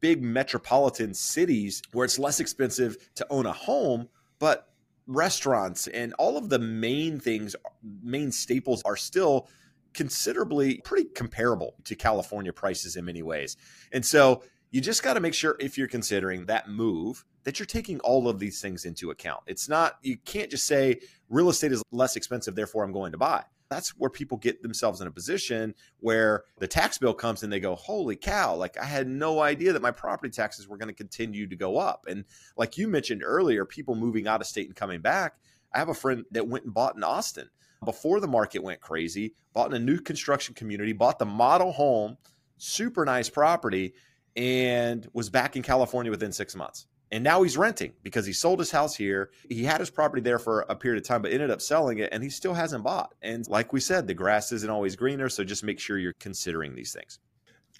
big 0.00 0.22
metropolitan 0.22 1.14
cities 1.14 1.82
where 1.92 2.04
it's 2.04 2.18
less 2.18 2.40
expensive 2.40 2.96
to 3.14 3.26
own 3.30 3.46
a 3.46 3.52
home, 3.52 4.08
but 4.38 4.68
restaurants 5.08 5.88
and 5.88 6.14
all 6.14 6.36
of 6.36 6.48
the 6.50 6.58
main 6.58 7.18
things, 7.18 7.56
main 8.02 8.30
staples 8.30 8.82
are 8.84 8.96
still 8.96 9.48
considerably 9.94 10.80
pretty 10.84 11.08
comparable 11.08 11.74
to 11.84 11.96
California 11.96 12.52
prices 12.52 12.94
in 12.94 13.04
many 13.04 13.22
ways. 13.22 13.56
And 13.92 14.04
so 14.04 14.44
you 14.70 14.80
just 14.80 15.02
got 15.02 15.14
to 15.14 15.20
make 15.20 15.34
sure 15.34 15.56
if 15.58 15.76
you're 15.76 15.88
considering 15.88 16.46
that 16.46 16.68
move 16.68 17.24
that 17.44 17.58
you're 17.58 17.66
taking 17.66 17.98
all 18.00 18.28
of 18.28 18.38
these 18.38 18.60
things 18.60 18.84
into 18.84 19.10
account. 19.10 19.40
It's 19.46 19.68
not, 19.68 19.96
you 20.02 20.18
can't 20.18 20.50
just 20.50 20.66
say 20.66 21.00
real 21.30 21.48
estate 21.48 21.72
is 21.72 21.82
less 21.90 22.14
expensive, 22.14 22.54
therefore 22.54 22.84
I'm 22.84 22.92
going 22.92 23.12
to 23.12 23.18
buy. 23.18 23.44
That's 23.70 23.90
where 23.90 24.08
people 24.08 24.38
get 24.38 24.62
themselves 24.62 25.00
in 25.00 25.06
a 25.06 25.10
position 25.10 25.74
where 26.00 26.44
the 26.58 26.66
tax 26.66 26.96
bill 26.96 27.12
comes 27.12 27.42
and 27.42 27.52
they 27.52 27.60
go, 27.60 27.74
Holy 27.74 28.16
cow, 28.16 28.54
like 28.54 28.78
I 28.78 28.84
had 28.84 29.06
no 29.06 29.40
idea 29.40 29.74
that 29.74 29.82
my 29.82 29.90
property 29.90 30.30
taxes 30.30 30.66
were 30.66 30.78
going 30.78 30.88
to 30.88 30.94
continue 30.94 31.46
to 31.46 31.56
go 31.56 31.76
up. 31.76 32.06
And 32.08 32.24
like 32.56 32.78
you 32.78 32.88
mentioned 32.88 33.22
earlier, 33.22 33.66
people 33.66 33.94
moving 33.94 34.26
out 34.26 34.40
of 34.40 34.46
state 34.46 34.66
and 34.66 34.76
coming 34.76 35.00
back. 35.00 35.34
I 35.74 35.78
have 35.78 35.90
a 35.90 35.94
friend 35.94 36.24
that 36.30 36.48
went 36.48 36.64
and 36.64 36.72
bought 36.72 36.96
in 36.96 37.04
Austin 37.04 37.50
before 37.84 38.20
the 38.20 38.26
market 38.26 38.62
went 38.62 38.80
crazy, 38.80 39.34
bought 39.52 39.70
in 39.70 39.76
a 39.76 39.84
new 39.84 40.00
construction 40.00 40.54
community, 40.54 40.94
bought 40.94 41.18
the 41.18 41.26
model 41.26 41.72
home, 41.72 42.16
super 42.56 43.04
nice 43.04 43.28
property, 43.28 43.92
and 44.34 45.06
was 45.12 45.28
back 45.28 45.56
in 45.56 45.62
California 45.62 46.10
within 46.10 46.32
six 46.32 46.56
months. 46.56 46.86
And 47.10 47.24
now 47.24 47.42
he's 47.42 47.56
renting 47.56 47.92
because 48.02 48.26
he 48.26 48.32
sold 48.32 48.58
his 48.58 48.70
house 48.70 48.94
here. 48.94 49.30
He 49.48 49.64
had 49.64 49.80
his 49.80 49.90
property 49.90 50.20
there 50.20 50.38
for 50.38 50.66
a 50.68 50.76
period 50.76 51.02
of 51.02 51.06
time, 51.06 51.22
but 51.22 51.32
ended 51.32 51.50
up 51.50 51.62
selling 51.62 51.98
it 51.98 52.10
and 52.12 52.22
he 52.22 52.30
still 52.30 52.54
hasn't 52.54 52.84
bought. 52.84 53.14
And 53.22 53.46
like 53.48 53.72
we 53.72 53.80
said, 53.80 54.06
the 54.06 54.14
grass 54.14 54.52
isn't 54.52 54.70
always 54.70 54.96
greener. 54.96 55.28
So 55.28 55.44
just 55.44 55.64
make 55.64 55.80
sure 55.80 55.98
you're 55.98 56.14
considering 56.20 56.74
these 56.74 56.92
things. 56.92 57.18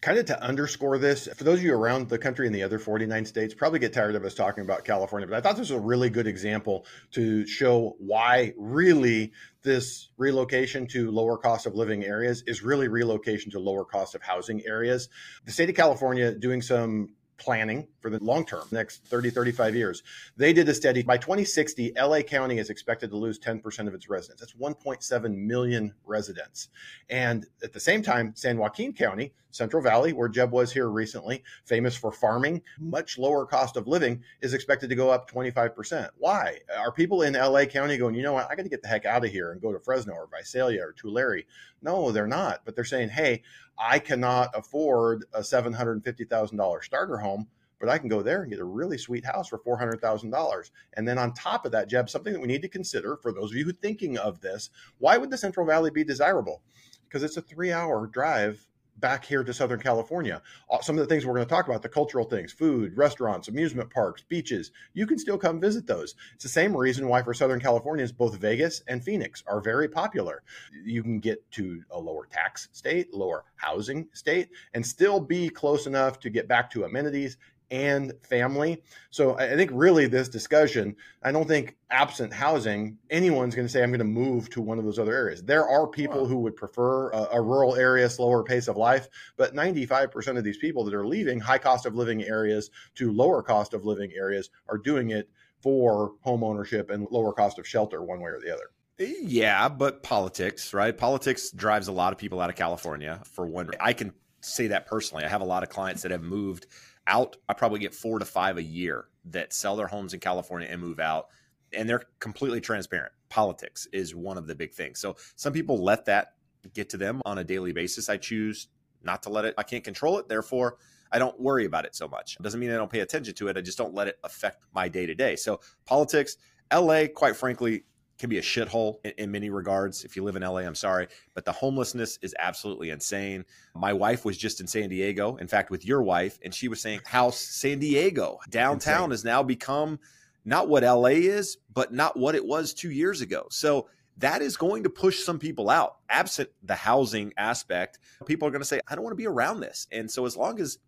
Kind 0.00 0.16
of 0.16 0.26
to 0.26 0.40
underscore 0.40 0.96
this, 0.96 1.26
for 1.36 1.42
those 1.42 1.58
of 1.58 1.64
you 1.64 1.74
around 1.74 2.08
the 2.08 2.18
country 2.18 2.46
in 2.46 2.52
the 2.52 2.62
other 2.62 2.78
49 2.78 3.24
states, 3.24 3.52
probably 3.52 3.80
get 3.80 3.92
tired 3.92 4.14
of 4.14 4.24
us 4.24 4.32
talking 4.32 4.62
about 4.62 4.84
California, 4.84 5.26
but 5.26 5.36
I 5.36 5.40
thought 5.40 5.56
this 5.56 5.70
was 5.70 5.72
a 5.72 5.80
really 5.80 6.08
good 6.08 6.28
example 6.28 6.86
to 7.12 7.44
show 7.48 7.96
why 7.98 8.54
really 8.56 9.32
this 9.62 10.10
relocation 10.16 10.86
to 10.88 11.10
lower 11.10 11.36
cost 11.36 11.66
of 11.66 11.74
living 11.74 12.04
areas 12.04 12.44
is 12.46 12.62
really 12.62 12.86
relocation 12.86 13.50
to 13.50 13.58
lower 13.58 13.84
cost 13.84 14.14
of 14.14 14.22
housing 14.22 14.64
areas. 14.64 15.08
The 15.46 15.50
state 15.50 15.68
of 15.68 15.74
California 15.74 16.32
doing 16.32 16.62
some 16.62 17.16
planning 17.38 17.86
for 18.00 18.10
the 18.10 18.22
long 18.22 18.44
term, 18.44 18.66
next 18.70 19.04
30, 19.04 19.30
35 19.30 19.74
years. 19.74 20.02
They 20.36 20.52
did 20.52 20.68
a 20.68 20.74
study 20.74 21.02
by 21.02 21.16
2060, 21.16 21.92
LA 21.96 22.22
County 22.22 22.58
is 22.58 22.70
expected 22.70 23.10
to 23.10 23.16
lose 23.16 23.38
10% 23.38 23.86
of 23.86 23.94
its 23.94 24.08
residents. 24.08 24.40
That's 24.40 24.54
1.7 24.54 25.36
million 25.36 25.94
residents. 26.04 26.68
And 27.08 27.46
at 27.62 27.72
the 27.72 27.80
same 27.80 28.02
time, 28.02 28.32
San 28.34 28.58
Joaquin 28.58 28.92
County, 28.92 29.32
Central 29.50 29.82
Valley, 29.82 30.12
where 30.12 30.28
Jeb 30.28 30.52
was 30.52 30.72
here 30.72 30.88
recently, 30.88 31.42
famous 31.64 31.96
for 31.96 32.12
farming, 32.12 32.62
much 32.78 33.18
lower 33.18 33.46
cost 33.46 33.76
of 33.76 33.86
living, 33.86 34.22
is 34.42 34.52
expected 34.54 34.90
to 34.90 34.94
go 34.94 35.10
up 35.10 35.30
25%. 35.30 36.10
Why? 36.18 36.58
Are 36.76 36.92
people 36.92 37.22
in 37.22 37.32
LA 37.34 37.64
County 37.64 37.96
going, 37.96 38.14
you 38.14 38.22
know 38.22 38.34
what, 38.34 38.50
I 38.50 38.54
got 38.54 38.64
to 38.64 38.68
get 38.68 38.82
the 38.82 38.88
heck 38.88 39.06
out 39.06 39.24
of 39.24 39.30
here 39.30 39.52
and 39.52 39.60
go 39.60 39.72
to 39.72 39.80
Fresno 39.80 40.12
or 40.12 40.28
Visalia 40.30 40.82
or 40.82 40.92
Tulare? 40.92 41.44
No, 41.80 42.10
they're 42.10 42.26
not. 42.26 42.62
But 42.64 42.74
they're 42.74 42.84
saying, 42.84 43.10
hey, 43.10 43.42
I 43.78 43.98
cannot 43.98 44.50
afford 44.54 45.24
a 45.32 45.40
$750,000 45.40 46.84
starter 46.84 47.18
home 47.18 47.48
but 47.78 47.88
I 47.88 47.98
can 47.98 48.08
go 48.08 48.22
there 48.22 48.42
and 48.42 48.50
get 48.50 48.60
a 48.60 48.64
really 48.64 48.98
sweet 48.98 49.24
house 49.24 49.48
for 49.48 49.58
$400,000. 49.58 50.70
And 50.94 51.06
then 51.06 51.18
on 51.18 51.32
top 51.32 51.64
of 51.64 51.72
that, 51.72 51.88
Jeb, 51.88 52.10
something 52.10 52.32
that 52.32 52.40
we 52.40 52.48
need 52.48 52.62
to 52.62 52.68
consider 52.68 53.16
for 53.16 53.32
those 53.32 53.50
of 53.50 53.56
you 53.56 53.64
who 53.64 53.70
are 53.70 53.74
thinking 53.74 54.18
of 54.18 54.40
this, 54.40 54.70
why 54.98 55.16
would 55.16 55.30
the 55.30 55.38
Central 55.38 55.66
Valley 55.66 55.90
be 55.90 56.04
desirable? 56.04 56.62
Because 57.04 57.22
it's 57.22 57.36
a 57.36 57.42
three 57.42 57.72
hour 57.72 58.06
drive 58.06 58.66
back 59.00 59.24
here 59.24 59.44
to 59.44 59.54
Southern 59.54 59.80
California. 59.80 60.42
Uh, 60.70 60.80
some 60.80 60.98
of 60.98 61.00
the 61.00 61.12
things 61.12 61.24
we're 61.24 61.34
going 61.34 61.46
to 61.46 61.50
talk 61.50 61.68
about 61.68 61.82
the 61.82 61.88
cultural 61.88 62.24
things, 62.24 62.52
food, 62.52 62.96
restaurants, 62.96 63.48
amusement 63.48 63.90
parks, 63.90 64.22
beaches 64.22 64.72
you 64.94 65.06
can 65.06 65.18
still 65.18 65.38
come 65.38 65.60
visit 65.60 65.86
those. 65.86 66.14
It's 66.34 66.42
the 66.42 66.48
same 66.48 66.76
reason 66.76 67.08
why 67.08 67.22
for 67.22 67.34
Southern 67.34 67.60
Californians, 67.60 68.12
both 68.12 68.36
Vegas 68.36 68.82
and 68.88 69.02
Phoenix 69.02 69.42
are 69.46 69.60
very 69.60 69.88
popular. 69.88 70.42
You 70.84 71.02
can 71.02 71.20
get 71.20 71.48
to 71.52 71.82
a 71.90 71.98
lower 71.98 72.26
tax 72.26 72.68
state, 72.72 73.12
lower 73.14 73.44
housing 73.56 74.08
state, 74.12 74.50
and 74.74 74.84
still 74.84 75.20
be 75.20 75.48
close 75.48 75.86
enough 75.86 76.18
to 76.20 76.30
get 76.30 76.48
back 76.48 76.70
to 76.70 76.84
amenities 76.84 77.36
and 77.70 78.12
family. 78.22 78.82
So 79.10 79.38
I 79.38 79.54
think 79.54 79.70
really 79.74 80.06
this 80.06 80.28
discussion, 80.28 80.96
I 81.22 81.32
don't 81.32 81.46
think 81.46 81.76
absent 81.90 82.32
housing, 82.32 82.98
anyone's 83.10 83.54
going 83.54 83.66
to 83.66 83.72
say, 83.72 83.82
I'm 83.82 83.90
going 83.90 83.98
to 83.98 84.04
move 84.04 84.48
to 84.50 84.62
one 84.62 84.78
of 84.78 84.84
those 84.84 84.98
other 84.98 85.14
areas. 85.14 85.42
There 85.42 85.68
are 85.68 85.86
people 85.86 86.22
wow. 86.22 86.26
who 86.26 86.38
would 86.38 86.56
prefer 86.56 87.10
a, 87.10 87.28
a, 87.32 87.42
rural 87.42 87.76
area, 87.76 88.08
slower 88.08 88.42
pace 88.42 88.68
of 88.68 88.76
life, 88.76 89.08
but 89.36 89.54
95% 89.54 90.38
of 90.38 90.44
these 90.44 90.58
people 90.58 90.84
that 90.84 90.94
are 90.94 91.06
leaving 91.06 91.40
high 91.40 91.58
cost 91.58 91.86
of 91.86 91.94
living 91.94 92.22
areas 92.22 92.70
to 92.96 93.12
lower 93.12 93.42
cost 93.42 93.74
of 93.74 93.84
living 93.84 94.12
areas 94.16 94.50
are 94.68 94.78
doing 94.78 95.10
it 95.10 95.28
for 95.60 96.12
home 96.20 96.44
ownership 96.44 96.90
and 96.90 97.06
lower 97.10 97.32
cost 97.32 97.58
of 97.58 97.66
shelter, 97.66 98.02
one 98.02 98.20
way 98.20 98.30
or 98.30 98.40
the 98.40 98.52
other. 98.52 98.70
Yeah, 98.98 99.68
but 99.68 100.02
politics, 100.02 100.74
right? 100.74 100.96
Politics 100.96 101.52
drives 101.52 101.88
a 101.88 101.92
lot 101.92 102.12
of 102.12 102.18
people 102.18 102.40
out 102.40 102.50
of 102.50 102.56
California 102.56 103.20
for 103.24 103.46
one. 103.46 103.70
I 103.78 103.92
can 103.92 104.12
say 104.40 104.68
that 104.68 104.86
personally. 104.86 105.24
I 105.24 105.28
have 105.28 105.40
a 105.40 105.46
lot 105.46 105.62
of 105.62 105.68
clients 105.68 106.02
that 106.02 106.10
have 106.10 106.22
moved 106.22 106.66
out. 107.08 107.36
I 107.48 107.54
probably 107.54 107.80
get 107.80 107.94
four 107.94 108.18
to 108.18 108.24
five 108.24 108.58
a 108.58 108.62
year 108.62 109.06
that 109.26 109.52
sell 109.52 109.76
their 109.76 109.86
homes 109.88 110.14
in 110.14 110.20
California 110.20 110.68
and 110.70 110.80
move 110.80 111.00
out. 111.00 111.28
And 111.72 111.88
they're 111.88 112.04
completely 112.20 112.60
transparent. 112.60 113.12
Politics 113.28 113.86
is 113.92 114.14
one 114.14 114.38
of 114.38 114.46
the 114.46 114.54
big 114.54 114.72
things. 114.72 115.00
So 115.00 115.16
some 115.36 115.52
people 115.52 115.82
let 115.82 116.04
that 116.06 116.34
get 116.74 116.88
to 116.90 116.96
them 116.96 117.20
on 117.24 117.38
a 117.38 117.44
daily 117.44 117.72
basis. 117.72 118.08
I 118.08 118.16
choose 118.16 118.68
not 119.02 119.22
to 119.24 119.30
let 119.30 119.44
it, 119.44 119.54
I 119.58 119.62
can't 119.62 119.84
control 119.84 120.18
it. 120.18 120.28
Therefore, 120.28 120.76
I 121.10 121.18
don't 121.18 121.38
worry 121.40 121.64
about 121.64 121.84
it 121.84 121.94
so 121.94 122.08
much. 122.08 122.36
It 122.38 122.42
doesn't 122.42 122.60
mean 122.60 122.70
I 122.70 122.76
don't 122.76 122.90
pay 122.90 123.00
attention 123.00 123.34
to 123.34 123.48
it. 123.48 123.56
I 123.56 123.60
just 123.60 123.78
don't 123.78 123.94
let 123.94 124.08
it 124.08 124.18
affect 124.24 124.62
my 124.74 124.88
day 124.88 125.06
to 125.06 125.14
day. 125.14 125.36
So 125.36 125.60
politics, 125.84 126.36
LA, 126.72 127.06
quite 127.06 127.36
frankly, 127.36 127.84
can 128.18 128.28
be 128.28 128.38
a 128.38 128.42
shithole 128.42 128.98
in, 129.04 129.12
in, 129.18 129.30
many 129.30 129.50
regards. 129.50 130.04
If 130.04 130.16
you 130.16 130.24
live 130.24 130.36
in 130.36 130.42
LA, 130.42 130.58
I'm 130.58 130.74
sorry, 130.74 131.08
but 131.34 131.44
the 131.44 131.52
homelessness 131.52 132.18
is 132.22 132.34
absolutely 132.38 132.90
insane. 132.90 133.44
My 133.74 133.92
wife 133.92 134.24
was 134.24 134.36
just 134.36 134.60
in 134.60 134.66
San 134.66 134.88
Diego, 134.88 135.36
in 135.36 135.48
fact, 135.48 135.70
with 135.70 135.84
your 135.84 136.02
wife, 136.02 136.38
and 136.44 136.54
she 136.54 136.68
was 136.68 136.80
saying 136.80 137.00
how 137.04 137.30
San 137.30 137.78
Diego 137.78 138.38
downtown 138.48 139.04
insane. 139.04 139.10
has 139.10 139.24
now 139.24 139.42
become 139.42 139.98
not 140.44 140.68
what 140.68 140.82
LA 140.82 141.08
is, 141.08 141.58
but 141.72 141.92
not 141.92 142.16
what 142.16 142.34
it 142.34 142.44
was 142.44 142.74
two 142.74 142.90
years 142.90 143.20
ago. 143.20 143.46
So 143.50 143.88
that 144.18 144.42
is 144.42 144.56
going 144.56 144.82
to 144.82 144.90
push 144.90 145.22
some 145.22 145.38
people 145.38 145.70
out. 145.70 145.98
Absent 146.08 146.50
the 146.62 146.74
housing 146.74 147.32
aspect, 147.36 147.98
people 148.26 148.48
are 148.48 148.50
going 148.50 148.62
to 148.62 148.66
say, 148.66 148.80
I 148.88 148.94
don't 148.94 149.04
want 149.04 149.12
to 149.12 149.16
be 149.16 149.26
around 149.26 149.60
this. 149.60 149.86
And 149.92 150.10
so 150.10 150.26
as 150.26 150.36
long 150.36 150.60
as 150.60 150.78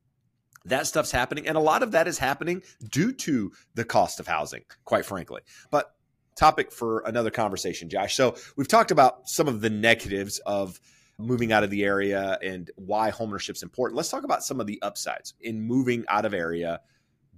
that 0.65 0.87
stuff's 0.87 1.13
happening, 1.13 1.47
and 1.47 1.57
a 1.57 1.61
lot 1.61 1.83
of 1.83 1.93
that 1.93 2.09
is 2.09 2.19
happening 2.19 2.63
due 2.91 3.13
to 3.13 3.53
the 3.75 3.85
cost 3.85 4.21
of 4.21 4.27
housing, 4.27 4.63
quite 4.85 5.07
frankly. 5.07 5.43
But 5.71 5.95
topic 6.41 6.73
for 6.73 7.01
another 7.01 7.31
conversation, 7.31 7.91
Josh. 7.91 8.17
So 8.17 8.35
we've 8.57 8.67
talked 8.67 8.91
about 8.91 9.29
some 9.29 9.47
of 9.47 9.61
the 9.61 9.69
negatives 9.69 10.41
of 10.47 10.81
moving 11.19 11.53
out 11.53 11.63
of 11.63 11.69
the 11.69 11.85
area 11.85 12.39
and 12.43 12.71
why 12.77 13.11
homeownership 13.11 13.57
is 13.57 13.63
important. 13.63 13.95
Let's 13.95 14.09
talk 14.09 14.25
about 14.25 14.43
some 14.43 14.59
of 14.59 14.67
the 14.67 14.81
upsides 14.81 15.35
in 15.43 15.61
moving 15.61 16.03
out 16.09 16.25
of 16.25 16.33
area, 16.33 16.81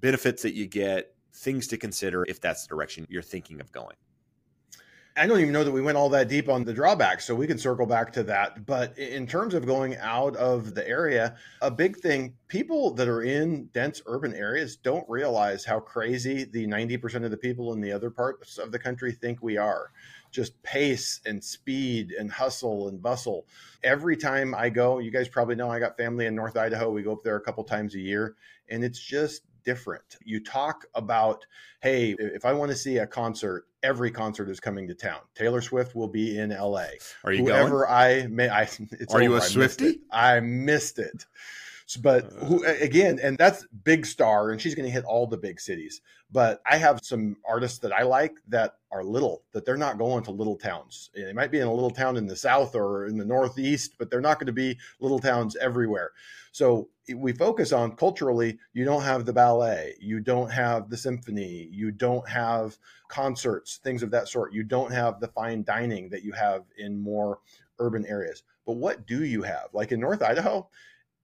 benefits 0.01 0.43
that 0.43 0.55
you 0.55 0.69
get, 0.69 1.17
things 1.35 1.67
to 1.67 1.77
consider 1.77 2.25
if 2.29 2.41
that's 2.41 2.63
the 2.63 2.69
direction 2.69 3.05
you're 3.11 3.23
thinking 3.23 3.61
of 3.61 3.73
going. 3.73 3.97
I 5.15 5.27
don't 5.27 5.41
even 5.41 5.53
know 5.53 5.65
that 5.65 5.73
we 5.73 5.83
went 5.83 5.99
all 5.99 6.09
that 6.11 6.29
deep 6.29 6.49
on 6.49 6.65
the 6.65 6.73
drawbacks, 6.73 7.27
so 7.27 7.35
we 7.35 7.47
can 7.47 7.59
circle 7.59 7.85
back 7.85 8.13
to 8.15 8.23
that. 8.25 8.65
But 8.65 8.97
in 8.97 9.27
terms 9.27 9.53
of 9.53 9.67
going 9.67 9.97
out 9.99 10.35
of 10.37 10.75
the 10.75 10.89
area, 10.89 11.37
a 11.61 11.71
big 11.71 11.99
thing 11.99 12.35
people 12.49 12.95
that 12.95 13.09
are 13.09 13.21
in 13.23 13.67
dense 13.75 14.01
urban 14.07 14.35
areas 14.35 14.77
don't 14.77 15.09
realize 15.11 15.67
how 15.67 15.81
crazy 15.81 16.45
the 16.45 16.67
90% 16.67 17.25
of 17.25 17.31
the 17.31 17.37
people 17.37 17.75
in 17.75 17.81
the 17.83 17.93
other 17.93 18.09
parts 18.09 18.57
of 18.57 18.73
the 18.73 18.79
country 18.79 19.13
think 19.13 19.43
we 19.43 19.59
are. 19.59 19.91
Just 20.31 20.63
pace 20.63 21.21
and 21.27 21.45
speed 21.45 22.13
and 22.19 22.31
hustle 22.31 22.89
and 22.89 23.03
bustle. 23.03 23.47
Every 23.85 24.17
time 24.17 24.55
I 24.55 24.71
go, 24.71 24.99
you 24.99 25.11
guys 25.11 25.29
probably 25.29 25.57
know 25.57 25.71
I 25.71 25.79
got 25.79 25.99
family 25.99 26.25
in 26.25 26.35
North 26.35 26.57
Idaho. 26.57 26.91
We 26.91 27.03
go 27.03 27.13
up 27.13 27.23
there 27.23 27.37
a 27.37 27.41
couple 27.41 27.65
times 27.65 27.95
a 27.95 28.01
year, 28.01 28.37
and 28.71 28.83
it's 28.83 28.99
just 28.99 29.43
different. 29.63 30.17
You 30.25 30.43
talk 30.43 30.87
about, 30.95 31.45
hey, 31.83 32.17
if 32.19 32.47
I 32.47 32.55
want 32.55 32.71
to 32.71 32.77
see 32.77 32.97
a 32.97 33.07
concert, 33.07 33.67
every 33.83 34.11
concert 34.11 34.49
is 34.49 34.61
coming 34.61 34.87
to 34.89 34.95
town. 34.95 35.21
Taylor 35.35 35.61
Swift 35.61 35.95
will 35.95 36.09
be 36.09 36.39
in 36.39 36.51
LA. 36.51 36.87
Are 37.25 37.33
you 37.33 37.45
Whoever 37.45 37.87
going? 37.87 37.93
I 37.93 38.27
may, 38.29 38.49
I, 38.49 38.69
are 39.11 39.23
you 39.23 39.35
a 39.37 39.41
Swifty? 39.41 40.01
I 40.11 40.41
missed 40.41 40.99
it. 40.99 41.27
But 42.01 42.25
uh. 42.25 42.45
who, 42.47 42.65
again, 42.65 43.19
and 43.23 43.37
that's 43.37 43.67
big 43.85 44.07
star, 44.07 44.51
and 44.51 44.61
she's 44.61 44.75
going 44.75 44.87
to 44.87 44.93
hit 44.93 45.05
all 45.05 45.27
the 45.27 45.37
big 45.37 45.61
cities. 45.61 46.01
But 46.31 46.63
I 46.65 46.79
have 46.79 47.01
some 47.03 47.37
artists 47.47 47.79
that 47.81 47.93
I 47.93 48.03
like 48.03 48.37
that 48.49 48.77
are 48.91 49.05
little, 49.05 49.43
that 49.53 49.67
they're 49.67 49.77
not 49.77 49.99
going 49.99 50.25
to 50.25 50.31
little 50.31 50.57
towns. 50.57 51.11
They 51.15 51.33
might 51.33 51.51
be 51.51 51.59
in 51.59 51.67
a 51.67 51.75
little 51.75 51.91
town 51.91 52.17
in 52.17 52.27
the 52.27 52.37
south 52.37 52.75
or 52.75 53.07
in 53.07 53.19
the 53.19 53.25
northeast, 53.25 53.97
but 53.99 54.11
they're 54.11 54.23
not 54.23 54.39
going 54.39 54.47
to 54.47 54.53
be 54.53 54.79
little 55.01 55.19
towns 55.19 55.57
everywhere. 55.57 56.13
So 56.53 56.91
we 57.17 57.33
focus 57.33 57.73
on 57.73 57.97
culturally, 57.97 58.59
you 58.75 58.85
don't 58.85 59.03
have 59.03 59.25
the 59.25 59.33
ballet, 59.33 59.95
you 59.99 60.21
don't 60.21 60.51
have 60.51 60.91
the 60.91 60.97
symphony, 60.97 61.69
you 61.73 61.91
don't 61.91 62.29
have 62.29 62.79
concerts, 63.09 63.79
things 63.83 64.03
of 64.03 64.11
that 64.11 64.29
sort. 64.29 64.53
You 64.53 64.63
don't 64.63 64.93
have 64.93 65.19
the 65.19 65.29
fine 65.29 65.65
dining 65.65 66.11
that 66.11 66.23
you 66.23 66.33
have 66.33 66.65
in 66.79 67.01
more 67.01 67.41
urban 67.79 68.07
areas. 68.07 68.43
But 68.67 68.75
what 68.75 69.07
do 69.07 69.25
you 69.25 69.43
have? 69.43 69.69
Like 69.73 69.93
in 69.93 70.01
North 70.01 70.23
Idaho, 70.23 70.69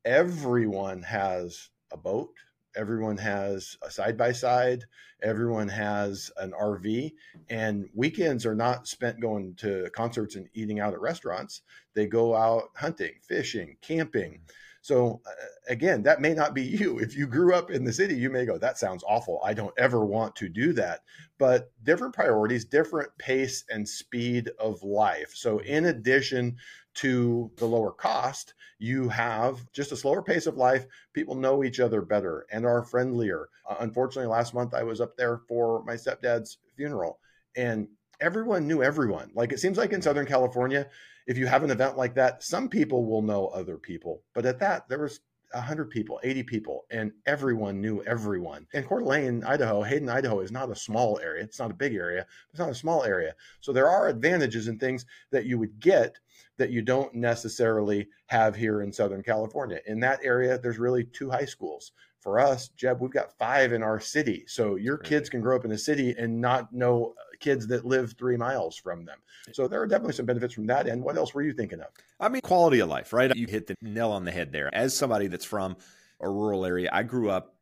everyone 0.05 1.03
has 1.03 1.69
a 1.93 1.97
boat, 1.97 2.33
everyone 2.75 3.19
has 3.19 3.77
a 3.83 3.91
side 3.91 4.17
by 4.17 4.33
side, 4.33 4.85
everyone 5.23 5.69
has 5.69 6.31
an 6.39 6.53
RV, 6.53 7.13
and 7.51 7.89
weekends 7.95 8.47
are 8.47 8.55
not 8.55 8.89
spent 8.89 9.21
going 9.21 9.55
to 9.57 9.91
concerts 9.95 10.37
and 10.37 10.49
eating 10.55 10.81
out 10.81 10.95
at 10.95 11.01
restaurants. 11.01 11.63
They 11.95 12.07
go 12.07 12.35
out 12.35 12.71
hunting, 12.75 13.13
fishing, 13.21 13.77
camping. 13.81 14.33
Mm. 14.33 14.53
So 14.89 15.21
uh, 15.27 15.31
again, 15.69 16.03
that 16.05 16.23
may 16.23 16.33
not 16.33 16.55
be 16.55 16.63
you. 16.81 16.99
If 16.99 17.15
you 17.15 17.27
grew 17.27 17.55
up 17.55 17.71
in 17.71 17.85
the 17.85 17.93
city, 17.93 18.17
you 18.17 18.31
may 18.31 18.47
go, 18.47 18.57
that 18.57 18.79
sounds 18.79 19.05
awful. 19.07 19.39
I 19.45 19.53
don't 19.53 19.79
ever 19.79 20.03
want 20.07 20.35
to 20.37 20.49
do 20.49 20.73
that. 20.73 21.01
But 21.39 21.71
different 21.85 22.15
priorities, 22.15 22.65
different 22.65 23.11
pace 23.19 23.65
and 23.69 23.87
speed 23.87 24.51
of 24.59 24.83
life. 24.83 25.33
So 25.35 25.59
in 25.59 25.85
addition 25.85 26.57
to 26.95 27.51
the 27.59 27.67
lower 27.67 27.93
cost, 27.93 28.55
you 28.79 29.11
have 29.11 29.61
just 29.73 29.93
a 29.93 29.97
slower 29.97 30.23
pace 30.23 30.47
of 30.47 30.57
life. 30.57 30.87
People 31.13 31.35
know 31.35 31.63
each 31.63 31.81
other 31.81 32.01
better 32.01 32.47
and 32.51 32.65
are 32.65 32.83
friendlier. 32.83 33.51
Uh, 33.69 33.77
unfortunately, 33.81 34.31
last 34.31 34.55
month 34.55 34.73
I 34.73 34.85
was 34.85 35.03
up 35.03 35.19
there 35.19 35.37
for 35.49 35.85
my 35.85 35.95
stepdad's 35.97 36.57
funeral 36.77 37.21
and 37.57 37.89
everyone 38.21 38.67
knew 38.67 38.83
everyone. 38.83 39.33
Like 39.35 39.53
it 39.53 39.61
seems 39.61 39.77
like 39.77 39.93
in 39.93 40.01
Southern 40.01 40.27
California, 40.27 40.89
if 41.29 41.37
you 41.37 41.47
have 41.47 41.63
an 41.63 41.71
event 41.71 41.99
like 41.99 42.15
that, 42.15 42.43
some 42.43 42.71
people 42.71 43.05
will 43.05 43.21
know 43.21 43.49
other 43.49 43.77
people. 43.77 44.23
But 44.35 44.47
at 44.47 44.59
that, 44.61 44.89
there 44.89 44.99
was 44.99 45.21
100 45.53 45.91
people, 45.91 46.19
80 46.23 46.43
people, 46.45 46.87
and 46.91 47.13
everyone 47.27 47.83
knew 47.83 48.03
everyone. 48.05 48.67
And 48.73 48.87
Coeur 48.87 49.01
d'Alene, 49.01 49.45
Idaho, 49.45 49.83
Hayden, 49.83 50.09
Idaho 50.09 50.41
is 50.41 50.51
not 50.51 50.71
a 50.71 50.75
small 50.75 51.21
area. 51.21 51.45
It's 51.45 51.59
not 51.59 51.71
a 51.71 51.75
big 51.75 51.95
area. 51.95 52.27
It's 52.51 52.59
not 52.59 52.71
a 52.71 52.75
small 52.75 53.05
area. 53.05 53.35
So 53.61 53.75
there 53.75 53.91
are 53.91 54.09
advantages 54.09 54.69
and 54.69 54.81
things 54.81 55.05
that 55.31 55.45
you 55.45 55.59
would 55.59 55.79
get 55.79 56.19
that 56.57 56.71
you 56.71 56.81
don't 56.81 57.15
necessarily 57.15 58.09
have 58.27 58.57
here 58.57 58.81
in 58.81 58.91
Southern 58.91 59.23
California. 59.23 59.81
In 59.87 60.01
that 60.01 60.21
area, 60.23 60.59
there's 60.59 60.79
really 60.79 61.05
two 61.05 61.31
high 61.31 61.45
schools. 61.45 61.93
For 62.21 62.41
us, 62.41 62.69
Jeb, 62.71 63.01
we've 63.01 63.13
got 63.13 63.37
five 63.39 63.73
in 63.73 63.83
our 63.83 64.01
city. 64.01 64.45
So 64.47 64.75
your 64.75 64.99
kids 64.99 65.29
can 65.29 65.41
grow 65.41 65.57
up 65.57 65.65
in 65.65 65.73
a 65.73 65.79
city 65.79 66.15
and 66.19 66.41
not 66.41 66.73
know 66.73 67.15
uh, 67.17 67.23
kids 67.39 67.67
that 67.69 67.85
live 67.85 68.15
three 68.19 68.37
miles 68.37 68.77
from 68.77 69.05
them. 69.05 69.19
So 69.53 69.69
there 69.69 69.81
are 69.81 69.87
definitely 69.87 70.15
some 70.15 70.27
benefits 70.27 70.55
from 70.55 70.67
that 70.67 70.89
And 70.89 71.03
What 71.03 71.17
else 71.17 71.33
were 71.33 71.43
you 71.43 71.53
thinking 71.53 71.81
of? 71.81 71.87
I 72.19 72.29
mean, 72.29 72.43
quality 72.43 72.81
of 72.81 72.89
life, 72.89 73.13
right? 73.13 73.35
You 73.35 73.47
hit 73.47 73.69
the 73.69 73.77
nail 73.81 74.11
on 74.11 74.25
the 74.25 74.33
head 74.33 74.53
there. 74.53 74.75
As 74.75 74.97
somebody 74.97 75.29
that's 75.29 75.45
from 75.45 75.77
a 76.21 76.29
rural 76.29 76.65
area, 76.65 76.91
I 76.93 77.05
grew 77.05 77.31
up 77.31 77.55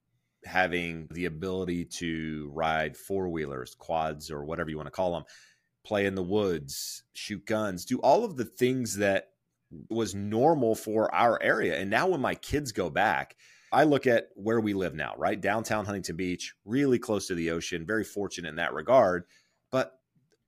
having 0.45 1.09
the 1.11 1.27
ability 1.27 1.85
to 1.85 2.51
ride 2.55 2.97
four 2.97 3.29
wheelers, 3.29 3.75
quads, 3.75 4.31
or 4.31 4.45
whatever 4.45 4.71
you 4.71 4.77
want 4.77 4.87
to 4.87 4.93
call 4.93 5.13
them, 5.13 5.25
play 5.85 6.07
in 6.07 6.15
the 6.15 6.23
woods, 6.23 7.03
shoot 7.15 7.45
guns, 7.45 7.85
do 7.85 7.99
all 7.99 8.25
of 8.25 8.37
the 8.37 8.45
things 8.45 8.97
that 8.97 9.31
was 9.91 10.15
normal 10.15 10.75
for 10.75 11.13
our 11.15 11.41
area. 11.43 11.77
And 11.77 11.91
now 11.91 12.09
when 12.09 12.21
my 12.21 12.35
kids 12.35 12.73
go 12.73 12.89
back, 12.89 13.37
I 13.73 13.85
look 13.85 14.07
at 14.07 14.29
where 14.35 14.61
we 14.61 14.75
live 14.75 14.95
now, 14.95 15.15
right? 15.17 15.41
Downtown 15.41 15.85
Huntington 15.85 16.17
Beach, 16.17 16.55
really 16.65 16.99
close 16.99 17.27
to 17.27 17.35
the 17.35 17.51
ocean, 17.51 17.87
very 17.87 18.05
fortunate 18.05 18.49
in 18.49 18.57
that 18.57 18.73
regard 18.75 19.25
but 19.71 19.99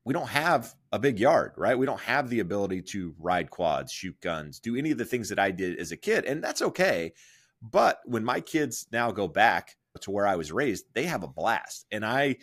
we 0.04 0.14
don't 0.14 0.28
have 0.28 0.74
a 0.92 0.98
big 0.98 1.18
yard, 1.18 1.52
right? 1.56 1.78
We 1.78 1.86
don't 1.86 2.00
have 2.00 2.30
the 2.30 2.40
ability 2.40 2.82
to 2.82 3.14
ride 3.18 3.50
quads, 3.50 3.92
shoot 3.92 4.18
guns, 4.20 4.58
do 4.58 4.76
any 4.76 4.90
of 4.90 4.98
the 4.98 5.04
things 5.04 5.28
that 5.28 5.38
I 5.38 5.50
did 5.50 5.78
as 5.78 5.92
a 5.92 5.96
kid. 5.96 6.24
And 6.24 6.42
that's 6.42 6.62
okay. 6.62 7.12
But 7.60 7.98
when 8.04 8.24
my 8.24 8.40
kids 8.40 8.86
now 8.92 9.10
go 9.10 9.28
back, 9.28 9.76
to 10.02 10.10
where 10.12 10.28
I 10.28 10.36
was 10.36 10.52
raised, 10.52 10.84
they 10.94 11.06
have 11.06 11.24
a 11.24 11.28
blast. 11.28 11.86
And 11.90 12.06
I 12.06 12.36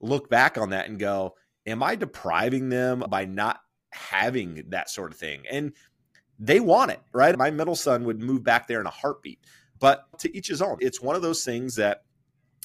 look 0.00 0.28
back 0.28 0.58
on 0.58 0.70
that 0.70 0.88
and 0.88 0.98
go, 0.98 1.36
am 1.64 1.82
I 1.82 1.94
depriving 1.94 2.68
them 2.68 3.02
by 3.08 3.24
not 3.24 3.60
having 3.92 4.64
that 4.68 4.90
sort 4.90 5.10
of 5.10 5.18
thing? 5.18 5.44
And 5.50 5.72
they 6.38 6.60
want 6.60 6.90
it, 6.90 7.00
right? 7.14 7.36
My 7.36 7.50
middle 7.50 7.76
son 7.76 8.04
would 8.04 8.20
move 8.20 8.44
back 8.44 8.68
there 8.68 8.80
in 8.80 8.86
a 8.86 8.90
heartbeat. 8.90 9.40
But 9.78 10.06
to 10.20 10.36
each 10.36 10.48
his 10.48 10.62
own. 10.62 10.78
It's 10.80 11.00
one 11.00 11.16
of 11.16 11.22
those 11.22 11.44
things 11.44 11.76
that 11.76 12.02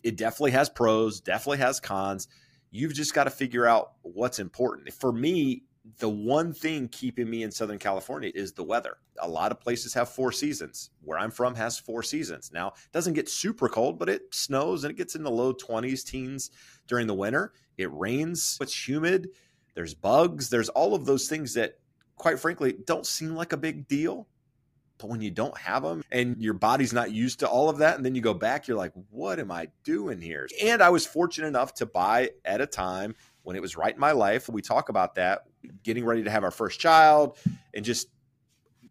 it 0.03 0.17
definitely 0.17 0.51
has 0.51 0.69
pros, 0.69 1.21
definitely 1.21 1.59
has 1.59 1.79
cons. 1.79 2.27
You've 2.71 2.93
just 2.93 3.13
got 3.13 3.25
to 3.25 3.29
figure 3.29 3.65
out 3.65 3.93
what's 4.01 4.39
important. 4.39 4.91
For 4.93 5.11
me, 5.11 5.63
the 5.99 6.09
one 6.09 6.53
thing 6.53 6.87
keeping 6.87 7.29
me 7.29 7.43
in 7.43 7.51
Southern 7.51 7.77
California 7.77 8.31
is 8.33 8.53
the 8.53 8.63
weather. 8.63 8.97
A 9.21 9.27
lot 9.27 9.51
of 9.51 9.59
places 9.59 9.93
have 9.93 10.09
four 10.09 10.31
seasons. 10.31 10.89
Where 11.01 11.19
I'm 11.19 11.31
from 11.31 11.55
has 11.55 11.77
four 11.77 12.03
seasons. 12.03 12.51
Now, 12.53 12.69
it 12.69 12.91
doesn't 12.93 13.13
get 13.13 13.29
super 13.29 13.67
cold, 13.67 13.99
but 13.99 14.09
it 14.09 14.33
snows 14.33 14.83
and 14.83 14.91
it 14.91 14.97
gets 14.97 15.15
in 15.15 15.23
the 15.23 15.31
low 15.31 15.53
20s, 15.53 16.05
teens 16.05 16.51
during 16.87 17.07
the 17.07 17.13
winter. 17.13 17.53
It 17.77 17.91
rains, 17.91 18.57
it's 18.61 18.87
humid, 18.87 19.29
there's 19.75 19.93
bugs, 19.93 20.49
there's 20.49 20.69
all 20.69 20.95
of 20.95 21.05
those 21.05 21.27
things 21.27 21.53
that, 21.55 21.79
quite 22.15 22.39
frankly, 22.39 22.75
don't 22.85 23.05
seem 23.05 23.35
like 23.35 23.51
a 23.51 23.57
big 23.57 23.87
deal. 23.87 24.27
But 24.97 25.09
when 25.09 25.21
you 25.21 25.31
don't 25.31 25.57
have 25.57 25.83
them 25.83 26.03
and 26.11 26.37
your 26.37 26.53
body's 26.53 26.93
not 26.93 27.11
used 27.11 27.39
to 27.39 27.47
all 27.47 27.69
of 27.69 27.79
that, 27.79 27.97
and 27.97 28.05
then 28.05 28.15
you 28.15 28.21
go 28.21 28.33
back, 28.33 28.67
you're 28.67 28.77
like, 28.77 28.93
what 29.09 29.39
am 29.39 29.51
I 29.51 29.67
doing 29.83 30.21
here? 30.21 30.47
And 30.63 30.81
I 30.81 30.89
was 30.89 31.05
fortunate 31.05 31.47
enough 31.47 31.73
to 31.75 31.85
buy 31.85 32.31
at 32.45 32.61
a 32.61 32.67
time 32.67 33.15
when 33.41 33.55
it 33.55 33.61
was 33.61 33.75
right 33.75 33.93
in 33.93 33.99
my 33.99 34.11
life. 34.13 34.47
We 34.47 34.61
talk 34.61 34.89
about 34.89 35.15
that, 35.15 35.41
getting 35.83 36.05
ready 36.05 36.23
to 36.23 36.31
have 36.31 36.43
our 36.43 36.51
first 36.51 36.79
child 36.79 37.37
and 37.73 37.83
just 37.83 38.07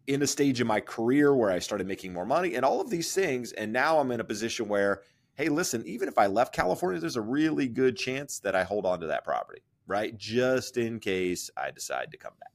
in 0.05 0.21
a 0.21 0.27
stage 0.27 0.61
in 0.61 0.67
my 0.67 0.81
career 0.81 1.33
where 1.33 1.49
I 1.49 1.59
started 1.59 1.87
making 1.87 2.13
more 2.13 2.25
money 2.25 2.55
and 2.55 2.65
all 2.65 2.81
of 2.81 2.89
these 2.89 3.13
things. 3.13 3.51
And 3.53 3.71
now 3.71 3.99
I'm 3.99 4.11
in 4.11 4.19
a 4.19 4.25
position 4.25 4.67
where, 4.67 5.01
hey, 5.35 5.49
listen, 5.49 5.83
even 5.85 6.07
if 6.07 6.17
I 6.17 6.27
left 6.27 6.53
California, 6.53 6.99
there's 6.99 7.15
a 7.15 7.21
really 7.21 7.67
good 7.67 7.95
chance 7.97 8.39
that 8.39 8.55
I 8.55 8.63
hold 8.63 8.85
on 8.85 8.99
to 8.99 9.07
that 9.07 9.23
property, 9.23 9.63
right? 9.87 10.15
Just 10.17 10.77
in 10.77 10.99
case 10.99 11.49
I 11.57 11.71
decide 11.71 12.11
to 12.11 12.17
come 12.17 12.33
back. 12.39 12.52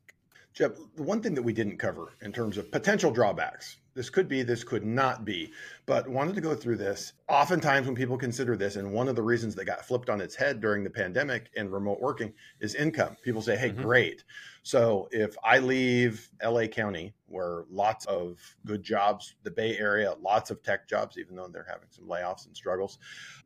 Jeb, 0.58 0.76
the 0.96 1.04
one 1.04 1.22
thing 1.22 1.36
that 1.36 1.42
we 1.42 1.52
didn't 1.52 1.76
cover 1.76 2.08
in 2.20 2.32
terms 2.32 2.58
of 2.58 2.72
potential 2.72 3.12
drawbacks, 3.12 3.76
this 3.98 4.10
could 4.10 4.28
be, 4.28 4.44
this 4.44 4.62
could 4.62 4.84
not 4.84 5.24
be, 5.24 5.50
but 5.84 6.06
wanted 6.06 6.36
to 6.36 6.40
go 6.40 6.54
through 6.54 6.76
this. 6.76 7.14
Oftentimes, 7.28 7.84
when 7.84 7.96
people 7.96 8.16
consider 8.16 8.56
this, 8.56 8.76
and 8.76 8.92
one 8.92 9.08
of 9.08 9.16
the 9.16 9.22
reasons 9.22 9.56
that 9.56 9.64
got 9.64 9.84
flipped 9.84 10.08
on 10.08 10.20
its 10.20 10.36
head 10.36 10.60
during 10.60 10.84
the 10.84 10.90
pandemic 10.90 11.50
and 11.56 11.72
remote 11.72 12.00
working 12.00 12.32
is 12.60 12.76
income. 12.76 13.16
People 13.24 13.42
say, 13.42 13.56
hey, 13.56 13.70
mm-hmm. 13.70 13.82
great. 13.82 14.22
So 14.62 15.08
if 15.10 15.34
I 15.42 15.58
leave 15.58 16.30
LA 16.44 16.68
County, 16.68 17.12
where 17.26 17.64
lots 17.70 18.06
of 18.06 18.38
good 18.64 18.84
jobs, 18.84 19.34
the 19.42 19.50
Bay 19.50 19.76
Area, 19.76 20.14
lots 20.22 20.52
of 20.52 20.62
tech 20.62 20.86
jobs, 20.86 21.18
even 21.18 21.34
though 21.34 21.48
they're 21.48 21.66
having 21.68 21.88
some 21.90 22.04
layoffs 22.04 22.46
and 22.46 22.56
struggles, 22.56 22.98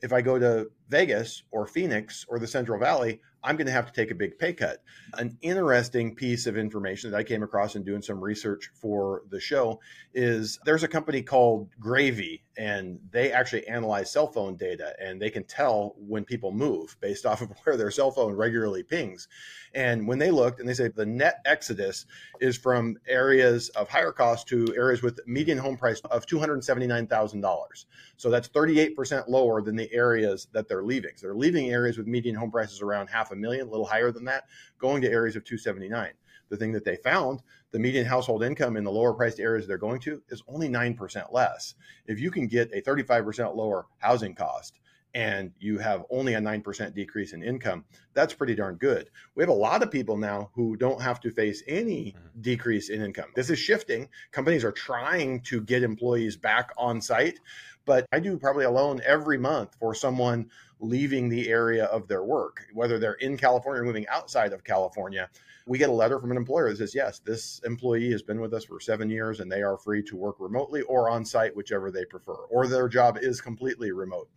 if 0.03 0.13
I 0.13 0.21
go 0.21 0.39
to 0.39 0.71
Vegas 0.91 1.45
or 1.51 1.67
Phoenix 1.67 2.27
or 2.29 2.39
the 2.39 2.47
Central 2.47 2.79
Valley, 2.79 3.21
I'm 3.45 3.57
going 3.57 3.67
to 3.67 3.73
have 3.73 3.87
to 3.87 3.93
take 3.93 4.11
a 4.11 4.15
big 4.15 4.39
pay 4.39 4.53
cut. 4.53 4.83
An 5.15 5.37
interesting 5.43 6.15
piece 6.15 6.47
of 6.47 6.57
information 6.57 7.11
that 7.11 7.17
I 7.17 7.25
came 7.25 7.43
across 7.43 7.75
in 7.75 7.83
doing 7.83 8.03
some 8.03 8.21
research 8.21 8.71
for 8.75 9.23
the 9.31 9.41
show 9.41 9.81
is 10.15 10.42
there's 10.65 10.83
a 10.83 10.89
company 10.89 11.23
called 11.23 11.69
Gravy, 11.79 12.45
and 12.57 12.99
they 13.11 13.33
actually 13.33 13.67
analyze 13.67 14.13
cell 14.13 14.27
phone 14.27 14.57
data 14.57 14.95
and 15.01 15.21
they 15.21 15.31
can 15.31 15.45
tell 15.45 15.95
when 15.97 16.25
people 16.25 16.53
move 16.53 16.97
based 17.01 17.25
off 17.27 17.41
of 17.41 17.51
where 17.65 17.77
their 17.77 17.91
cell 17.91 18.11
phone 18.11 18.35
regularly 18.35 18.83
pings. 18.83 19.29
And 19.75 20.07
when 20.07 20.19
they 20.19 20.31
looked 20.31 20.61
and 20.61 20.69
they 20.69 20.75
say 20.75 20.89
the 20.89 21.07
net 21.07 21.41
exodus 21.47 22.05
is 22.41 22.57
from 22.57 22.99
areas 23.07 23.71
of 23.71 23.89
higher 23.89 24.13
cost 24.13 24.47
to 24.49 24.67
areas 24.77 25.03
with 25.03 25.21
median 25.27 25.59
home 25.59 25.77
price 25.77 26.01
of 26.11 26.27
$279,000. 26.27 27.85
So 28.17 28.31
that's 28.31 28.49
38% 28.49 29.29
lower 29.29 29.63
than 29.63 29.77
the 29.77 29.93
areas 29.93 30.49
that 30.53 30.69
they're 30.69 30.85
leaving. 30.85 31.13
So 31.17 31.27
they're 31.27 31.35
leaving 31.35 31.71
areas 31.71 31.97
with 31.97 32.07
median 32.07 32.37
home 32.37 32.51
prices 32.51 32.83
around 32.83 33.09
half 33.09 33.33
a 33.33 33.37
million, 33.37 33.67
a 33.67 33.71
little 33.71 33.87
higher 33.87 34.13
than 34.13 34.25
that, 34.27 34.45
going 34.79 35.01
to 35.03 35.11
areas 35.11 35.37
of 35.37 35.45
279. 35.45 36.11
The 36.51 36.57
thing 36.59 36.73
that 36.73 36.85
they 36.85 36.97
found, 36.97 37.41
the 37.73 37.79
median 37.79 38.07
household 38.07 38.45
income 38.45 38.77
in 38.77 38.85
the 38.85 38.93
lower 38.93 39.13
priced 39.13 39.41
areas 39.41 39.67
they're 39.67 39.79
going 39.79 40.01
to 40.01 40.23
is 40.29 40.43
only 40.47 40.69
9% 40.69 41.33
less. 41.33 41.75
If 42.07 42.21
you 42.21 42.31
can 42.31 42.47
get 42.47 42.71
a 42.73 42.81
35% 42.83 43.57
lower 43.57 43.87
housing 43.99 44.35
cost, 44.35 44.79
and 45.15 45.53
you 45.59 45.79
have 45.79 46.05
only 46.11 46.35
a 46.35 46.41
9% 46.41 46.95
decrease 46.95 47.33
in 47.33 47.43
income, 47.43 47.85
that's 48.15 48.33
pretty 48.33 48.55
darn 48.55 48.77
good. 48.77 49.11
We 49.35 49.43
have 49.43 49.51
a 49.51 49.55
lot 49.55 49.83
of 49.83 49.91
people 49.91 50.17
now 50.17 50.51
who 50.55 50.77
don't 50.77 51.03
have 51.03 51.21
to 51.21 51.31
face 51.31 51.63
any 51.69 52.13
mm-hmm. 52.13 52.41
decrease 52.41 52.89
in 52.89 53.03
income. 53.03 53.31
This 53.35 53.51
is 53.51 53.59
shifting. 53.59 54.09
Companies 54.31 54.65
are 54.65 54.73
trying 54.73 55.41
to 55.43 55.61
get 55.61 55.83
employees 55.83 56.37
back 56.37 56.71
on 56.79 57.01
site, 57.01 57.39
but 57.85 58.07
I 58.13 58.21
do 58.21 58.39
probably 58.39 58.65
a 58.65 58.71
loan 58.71 59.01
every 59.05 59.39
month 59.39 59.77
for 59.79 59.95
someone 59.95 60.51
leaving 60.81 61.29
the 61.29 61.49
area 61.49 61.85
of 61.85 62.09
their 62.09 62.25
work, 62.25 62.67
whether 62.73 62.99
they're 62.99 63.15
in 63.15 63.37
California 63.37 63.83
or 63.83 63.85
moving 63.85 64.07
outside 64.09 64.53
of 64.53 64.65
California. 64.65 65.29
We 65.67 65.79
get 65.79 65.91
a 65.91 65.93
letter 65.93 66.19
from 66.19 66.31
an 66.31 66.37
employer 66.37 66.71
that 66.71 66.79
says, 66.79 66.95
yes, 66.95 67.21
this 67.21 67.61
employee 67.65 68.11
has 68.11 68.23
been 68.23 68.41
with 68.41 68.53
us 68.55 68.65
for 68.65 68.81
seven 68.81 69.09
years 69.09 69.41
and 69.41 69.51
they 69.51 69.63
are 69.63 69.79
free 69.79 70.03
to 70.05 70.17
work 70.17 70.37
remotely 70.39 70.83
or 70.83 71.09
on 71.09 71.25
site, 71.25 71.55
whichever 71.55 71.91
they 71.91 72.05
prefer, 72.05 72.35
or 72.35 72.67
their 72.67 72.89
job 72.89 73.19
is 73.21 73.41
completely 73.41 73.93
remote. 73.93 74.29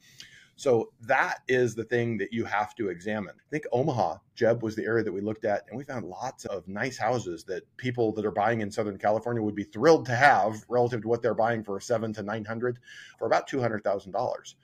So 0.57 0.93
that 1.01 1.39
is 1.49 1.75
the 1.75 1.83
thing 1.83 2.17
that 2.19 2.31
you 2.31 2.45
have 2.45 2.75
to 2.75 2.87
examine. 2.87 3.35
I 3.35 3.49
think 3.51 3.65
Omaha, 3.73 4.17
Jeb, 4.35 4.63
was 4.63 4.75
the 4.75 4.85
area 4.85 5.03
that 5.03 5.11
we 5.11 5.19
looked 5.19 5.43
at, 5.43 5.65
and 5.67 5.77
we 5.77 5.83
found 5.83 6.05
lots 6.05 6.45
of 6.45 6.65
nice 6.67 6.97
houses 6.97 7.43
that 7.45 7.63
people 7.75 8.13
that 8.13 8.25
are 8.25 8.31
buying 8.31 8.61
in 8.61 8.71
Southern 8.71 8.97
California 8.97 9.43
would 9.43 9.55
be 9.55 9.65
thrilled 9.65 10.05
to 10.05 10.15
have 10.15 10.63
relative 10.69 11.01
to 11.01 11.09
what 11.09 11.21
they're 11.21 11.33
buying 11.33 11.61
for 11.61 11.79
seven 11.81 12.13
to 12.13 12.23
nine 12.23 12.45
hundred 12.45 12.79
for 13.19 13.27
about 13.27 13.47
two 13.47 13.59
hundred 13.59 13.83
thousand 13.83 14.13
dollars. 14.13 14.55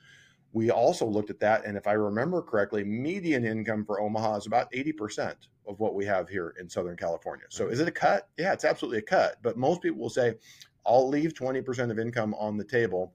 We 0.54 0.70
also 0.70 1.06
looked 1.06 1.30
at 1.30 1.40
that, 1.42 1.66
and 1.66 1.78
if 1.78 1.88
I 1.88 1.94
remember 1.94 2.42
correctly, 2.42 2.84
median 2.84 3.46
income 3.46 3.86
for 3.86 4.02
Omaha 4.02 4.38
is 4.38 4.48
about 4.48 4.72
80% 4.74 5.36
of 5.72 5.80
what 5.80 5.96
we 5.96 6.06
have 6.06 6.30
here 6.30 6.54
in 6.60 6.70
Southern 6.70 6.96
California. 6.96 7.46
So 7.50 7.64
mm-hmm. 7.64 7.74
is 7.74 7.80
it 7.80 7.88
a 7.88 7.92
cut? 7.92 8.30
Yeah, 8.38 8.54
it's 8.54 8.66
absolutely 8.66 9.00
a 9.00 9.04
cut. 9.04 9.38
But 9.42 9.58
most 9.58 9.82
people 9.82 10.00
will 10.00 10.10
say, 10.10 10.36
I'll 10.86 11.08
leave 11.08 11.34
20% 11.34 11.90
of 11.90 12.00
income 12.00 12.34
on 12.36 12.58
the 12.58 12.64
table 12.64 13.14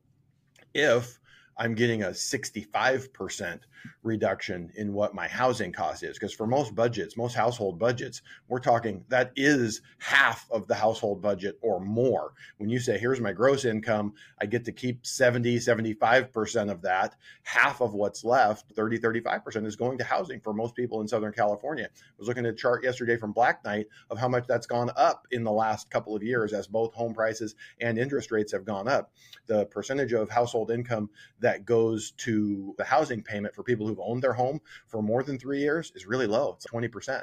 if 0.75 1.19
I'm 1.59 1.75
getting 1.75 2.03
a 2.03 2.09
65% 2.09 3.61
reduction 4.03 4.71
in 4.77 4.93
what 4.93 5.15
my 5.15 5.27
housing 5.27 5.73
cost 5.73 6.03
is. 6.03 6.19
Because 6.19 6.33
for 6.33 6.47
most 6.47 6.75
budgets, 6.75 7.17
most 7.17 7.35
household 7.35 7.79
budgets, 7.79 8.23
we're 8.49 8.59
talking 8.59 9.05
that 9.09 9.33
is 9.37 9.81
half 9.99 10.47
of 10.51 10.67
the 10.67 10.75
household 10.75 11.23
budget 11.23 11.59
or 11.63 11.81
more. 11.81 12.33
When 12.59 12.69
you 12.69 12.79
say, 12.79 12.99
here's 12.99 13.21
my 13.21 13.33
gross 13.33 13.65
income, 13.65 14.15
I 14.41 14.47
get 14.47 14.65
to 14.67 14.73
keep 14.73 15.07
70, 15.07 15.57
75% 15.59 16.71
of 16.71 16.83
that. 16.83 17.17
Half 17.43 17.81
of 17.81 17.95
what's 17.95 18.25
left, 18.25 18.73
30, 18.73 18.99
35% 18.99 19.67
is 19.67 19.77
going 19.77 19.99
to 19.99 20.05
housing 20.05 20.41
for 20.41 20.53
most 20.53 20.75
people 20.75 21.01
in 21.01 21.09
Southern 21.09 21.33
California. 21.33 21.89
I 21.89 22.15
was 22.19 22.29
looking 22.29 22.47
at 22.47 22.53
a 22.53 22.57
chart 22.57 22.85
yesterday 22.85 23.17
from 23.17 23.33
Black 23.33 23.65
Knight 23.65 23.87
of 24.11 24.19
how 24.19 24.29
much 24.29 24.47
that's 24.47 24.67
gone 24.67 24.91
up 24.97 25.27
in 25.31 25.45
the 25.45 25.53
last 25.53 25.91
couple 25.91 26.15
of 26.15 26.23
years 26.23 26.53
as 26.53 26.67
both 26.67 26.93
home 26.95 27.15
prices 27.15 27.55
and 27.81 27.99
interest 27.99 28.31
rates 28.31 28.53
have 28.53 28.65
gone 28.65 28.89
up. 28.89 29.13
The 29.47 29.67
percentage 29.67 30.13
of 30.13 30.29
household 30.29 30.71
income 30.71 31.09
that 31.41 31.46
goes 31.65 32.13
to 32.13 32.75
the 32.79 32.85
housing 32.85 33.23
payment 33.23 33.55
for 33.55 33.63
people 33.63 33.87
who've 33.87 34.01
owned 34.01 34.23
their 34.23 34.33
home 34.33 34.61
for 34.87 35.03
more 35.03 35.23
than 35.23 35.39
three 35.39 35.61
years 35.61 35.93
is 35.95 36.07
really 36.07 36.27
low. 36.27 36.55
It's 36.57 36.67
20%. 36.67 37.23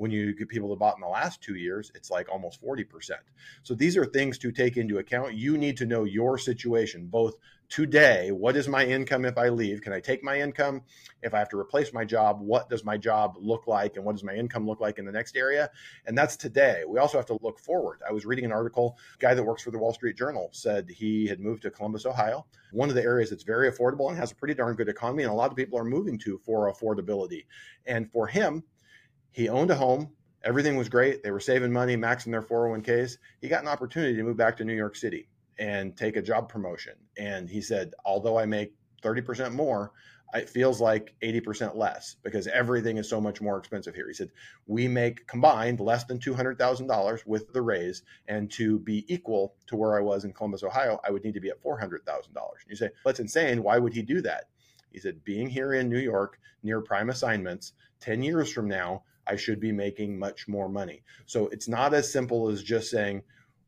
When 0.00 0.10
you 0.10 0.34
get 0.34 0.48
people 0.48 0.70
that 0.70 0.78
bought 0.78 0.96
in 0.96 1.02
the 1.02 1.08
last 1.08 1.42
two 1.42 1.56
years, 1.56 1.92
it's 1.94 2.10
like 2.10 2.26
almost 2.30 2.62
40%. 2.64 2.86
So 3.62 3.74
these 3.74 3.98
are 3.98 4.06
things 4.06 4.38
to 4.38 4.50
take 4.50 4.78
into 4.78 4.96
account. 4.96 5.34
You 5.34 5.58
need 5.58 5.76
to 5.76 5.84
know 5.84 6.04
your 6.04 6.38
situation, 6.38 7.06
both 7.06 7.34
today 7.68 8.32
what 8.32 8.56
is 8.56 8.66
my 8.66 8.84
income 8.84 9.24
if 9.24 9.38
i 9.38 9.48
leave? 9.48 9.80
Can 9.80 9.92
i 9.92 10.00
take 10.00 10.24
my 10.24 10.40
income? 10.40 10.82
If 11.22 11.34
i 11.34 11.38
have 11.38 11.48
to 11.50 11.58
replace 11.58 11.92
my 11.92 12.04
job 12.04 12.40
what 12.40 12.68
does 12.68 12.84
my 12.84 12.96
job 12.96 13.36
look 13.38 13.68
like 13.68 13.94
and 13.94 14.04
what 14.04 14.16
does 14.16 14.24
my 14.24 14.34
income 14.34 14.66
look 14.66 14.80
like 14.80 14.98
in 14.98 15.04
the 15.04 15.12
next 15.12 15.36
area? 15.36 15.70
And 16.06 16.18
that's 16.18 16.36
today. 16.36 16.82
We 16.88 16.98
also 16.98 17.16
have 17.16 17.26
to 17.26 17.38
look 17.42 17.60
forward. 17.60 18.00
I 18.08 18.12
was 18.12 18.26
reading 18.26 18.44
an 18.44 18.52
article 18.52 18.98
guy 19.20 19.34
that 19.34 19.44
works 19.44 19.62
for 19.62 19.70
the 19.70 19.78
wall 19.78 19.92
street 19.94 20.16
journal 20.16 20.48
said 20.52 20.90
he 20.90 21.28
had 21.28 21.38
moved 21.38 21.62
to 21.62 21.70
columbus 21.70 22.06
ohio. 22.06 22.44
One 22.72 22.88
of 22.88 22.96
the 22.96 23.04
areas 23.04 23.30
that's 23.30 23.44
very 23.44 23.70
affordable 23.70 24.08
and 24.08 24.18
has 24.18 24.32
a 24.32 24.34
pretty 24.34 24.54
darn 24.54 24.74
good 24.74 24.88
economy 24.88 25.22
and 25.22 25.30
a 25.30 25.34
lot 25.36 25.50
of 25.50 25.56
people 25.56 25.78
are 25.78 25.84
moving 25.84 26.18
to 26.20 26.38
for 26.38 26.72
affordability. 26.72 27.44
And 27.86 28.10
for 28.10 28.26
him 28.26 28.64
he 29.32 29.48
owned 29.48 29.70
a 29.70 29.74
home 29.74 30.10
everything 30.44 30.76
was 30.76 30.88
great 30.88 31.22
they 31.22 31.30
were 31.30 31.40
saving 31.40 31.72
money 31.72 31.96
maxing 31.96 32.30
their 32.30 32.42
401ks 32.42 33.18
he 33.40 33.48
got 33.48 33.62
an 33.62 33.68
opportunity 33.68 34.16
to 34.16 34.22
move 34.22 34.36
back 34.36 34.56
to 34.56 34.64
new 34.64 34.74
york 34.74 34.96
city 34.96 35.28
and 35.60 35.94
take 35.96 36.16
a 36.16 36.22
job 36.22 36.48
promotion. 36.48 36.94
And 37.18 37.48
he 37.48 37.60
said, 37.60 37.92
although 38.04 38.38
I 38.38 38.46
make 38.46 38.72
30% 39.04 39.52
more, 39.52 39.92
it 40.32 40.48
feels 40.48 40.80
like 40.80 41.14
80% 41.22 41.76
less 41.76 42.16
because 42.22 42.46
everything 42.46 42.96
is 42.96 43.08
so 43.08 43.20
much 43.20 43.40
more 43.40 43.58
expensive 43.58 43.94
here. 43.94 44.08
He 44.08 44.14
said, 44.14 44.30
we 44.66 44.88
make 44.88 45.26
combined 45.26 45.80
less 45.80 46.04
than 46.04 46.18
$200,000 46.18 47.26
with 47.26 47.52
the 47.52 47.60
raise. 47.60 48.02
And 48.28 48.50
to 48.52 48.78
be 48.78 49.04
equal 49.12 49.54
to 49.66 49.76
where 49.76 49.98
I 49.98 50.00
was 50.00 50.24
in 50.24 50.32
Columbus, 50.32 50.62
Ohio, 50.62 50.98
I 51.04 51.10
would 51.10 51.24
need 51.24 51.34
to 51.34 51.40
be 51.40 51.50
at 51.50 51.62
$400,000. 51.62 52.00
You 52.68 52.76
say, 52.76 52.90
that's 53.04 53.20
insane. 53.20 53.62
Why 53.62 53.78
would 53.78 53.92
he 53.92 54.02
do 54.02 54.22
that? 54.22 54.44
He 54.92 54.98
said, 54.98 55.22
being 55.24 55.48
here 55.48 55.74
in 55.74 55.90
New 55.90 55.98
York 55.98 56.38
near 56.62 56.80
prime 56.80 57.10
assignments, 57.10 57.72
10 58.00 58.22
years 58.22 58.50
from 58.50 58.66
now, 58.66 59.02
I 59.30 59.36
should 59.36 59.60
be 59.60 59.70
making 59.70 60.18
much 60.18 60.48
more 60.48 60.68
money. 60.68 61.04
So 61.26 61.46
it's 61.48 61.68
not 61.68 61.94
as 61.94 62.12
simple 62.12 62.48
as 62.48 62.64
just 62.64 62.90
saying, 62.90 63.22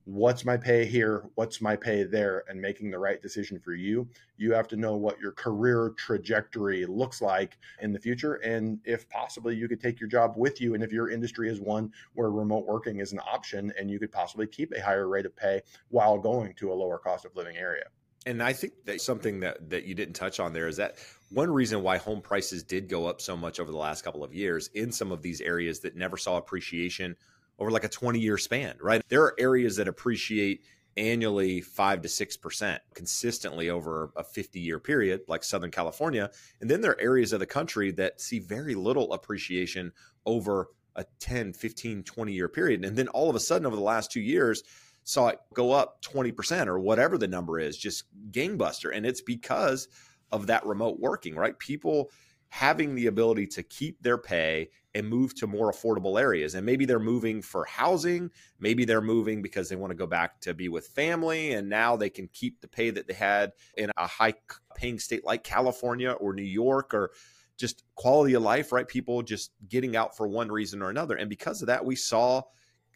what's 0.04 0.44
my 0.44 0.56
pay 0.56 0.84
here, 0.84 1.22
what's 1.36 1.60
my 1.60 1.76
pay 1.76 2.02
there, 2.02 2.42
and 2.48 2.60
making 2.60 2.90
the 2.90 2.98
right 2.98 3.22
decision 3.22 3.60
for 3.60 3.72
you. 3.72 4.08
You 4.36 4.52
have 4.54 4.66
to 4.68 4.76
know 4.76 4.96
what 4.96 5.20
your 5.20 5.30
career 5.30 5.94
trajectory 5.96 6.84
looks 6.86 7.22
like 7.22 7.58
in 7.80 7.92
the 7.92 8.00
future. 8.00 8.34
And 8.34 8.80
if 8.84 9.08
possibly, 9.08 9.54
you 9.54 9.68
could 9.68 9.80
take 9.80 10.00
your 10.00 10.08
job 10.08 10.32
with 10.36 10.60
you. 10.60 10.74
And 10.74 10.82
if 10.82 10.90
your 10.90 11.10
industry 11.10 11.48
is 11.48 11.60
one 11.60 11.92
where 12.14 12.32
remote 12.32 12.66
working 12.66 12.98
is 12.98 13.12
an 13.12 13.20
option, 13.20 13.72
and 13.78 13.88
you 13.88 14.00
could 14.00 14.10
possibly 14.10 14.48
keep 14.48 14.72
a 14.72 14.82
higher 14.82 15.06
rate 15.06 15.26
of 15.26 15.36
pay 15.36 15.62
while 15.90 16.18
going 16.18 16.54
to 16.54 16.72
a 16.72 16.74
lower 16.74 16.98
cost 16.98 17.24
of 17.24 17.36
living 17.36 17.56
area. 17.56 17.84
And 18.24 18.42
I 18.42 18.52
think 18.52 18.72
that 18.84 19.00
something 19.00 19.40
that, 19.40 19.70
that 19.70 19.84
you 19.84 19.94
didn't 19.94 20.14
touch 20.14 20.38
on 20.38 20.52
there 20.52 20.68
is 20.68 20.76
that 20.76 20.96
one 21.30 21.50
reason 21.50 21.82
why 21.82 21.96
home 21.98 22.20
prices 22.20 22.62
did 22.62 22.88
go 22.88 23.06
up 23.06 23.20
so 23.20 23.36
much 23.36 23.58
over 23.58 23.70
the 23.70 23.78
last 23.78 24.04
couple 24.04 24.22
of 24.22 24.34
years 24.34 24.68
in 24.74 24.92
some 24.92 25.10
of 25.10 25.22
these 25.22 25.40
areas 25.40 25.80
that 25.80 25.96
never 25.96 26.16
saw 26.16 26.36
appreciation 26.36 27.16
over 27.58 27.70
like 27.70 27.84
a 27.84 27.88
20 27.88 28.20
year 28.20 28.38
span, 28.38 28.76
right? 28.80 29.02
There 29.08 29.22
are 29.22 29.34
areas 29.38 29.76
that 29.76 29.88
appreciate 29.88 30.62
annually 30.96 31.60
5 31.60 32.02
to 32.02 32.08
6% 32.08 32.78
consistently 32.94 33.70
over 33.70 34.10
a 34.16 34.22
50 34.22 34.60
year 34.60 34.78
period 34.78 35.22
like 35.26 35.42
Southern 35.42 35.70
California. 35.70 36.30
And 36.60 36.70
then 36.70 36.80
there 36.80 36.92
are 36.92 37.00
areas 37.00 37.32
of 37.32 37.40
the 37.40 37.46
country 37.46 37.90
that 37.92 38.20
see 38.20 38.38
very 38.38 38.74
little 38.74 39.12
appreciation 39.12 39.92
over 40.26 40.68
a 40.94 41.04
10, 41.20 41.54
15, 41.54 42.02
20 42.02 42.32
year 42.32 42.48
period. 42.48 42.84
And 42.84 42.96
then 42.96 43.08
all 43.08 43.30
of 43.30 43.36
a 43.36 43.40
sudden 43.40 43.66
over 43.66 43.76
the 43.76 43.82
last 43.82 44.12
2 44.12 44.20
years 44.20 44.62
saw 45.04 45.28
it 45.28 45.40
go 45.54 45.72
up 45.72 46.02
20% 46.02 46.66
or 46.66 46.78
whatever 46.78 47.18
the 47.18 47.28
number 47.28 47.58
is, 47.58 47.76
just 47.76 48.04
gangbuster. 48.30 48.94
And 48.94 49.04
it's 49.04 49.20
because 49.20 49.88
of 50.30 50.46
that 50.46 50.64
remote 50.64 50.98
working, 50.98 51.34
right? 51.34 51.58
People 51.58 52.10
having 52.48 52.94
the 52.94 53.06
ability 53.06 53.46
to 53.46 53.62
keep 53.62 54.02
their 54.02 54.18
pay 54.18 54.68
and 54.94 55.08
move 55.08 55.34
to 55.34 55.46
more 55.46 55.72
affordable 55.72 56.20
areas. 56.20 56.54
And 56.54 56.66
maybe 56.66 56.84
they're 56.84 56.98
moving 56.98 57.40
for 57.40 57.64
housing, 57.64 58.30
maybe 58.60 58.84
they're 58.84 59.00
moving 59.00 59.40
because 59.40 59.70
they 59.70 59.76
want 59.76 59.90
to 59.90 59.96
go 59.96 60.06
back 60.06 60.38
to 60.42 60.52
be 60.52 60.68
with 60.68 60.86
family 60.88 61.52
and 61.52 61.70
now 61.70 61.96
they 61.96 62.10
can 62.10 62.28
keep 62.32 62.60
the 62.60 62.68
pay 62.68 62.90
that 62.90 63.06
they 63.06 63.14
had 63.14 63.52
in 63.78 63.90
a 63.96 64.06
high 64.06 64.34
paying 64.76 64.98
state 64.98 65.24
like 65.24 65.44
California 65.44 66.12
or 66.12 66.34
New 66.34 66.42
York 66.42 66.92
or 66.92 67.12
just 67.56 67.84
quality 67.94 68.34
of 68.34 68.42
life, 68.42 68.70
right? 68.70 68.86
People 68.86 69.22
just 69.22 69.52
getting 69.68 69.96
out 69.96 70.14
for 70.14 70.28
one 70.28 70.52
reason 70.52 70.82
or 70.82 70.90
another. 70.90 71.16
And 71.16 71.30
because 71.30 71.62
of 71.62 71.68
that, 71.68 71.84
we 71.84 71.96
saw 71.96 72.42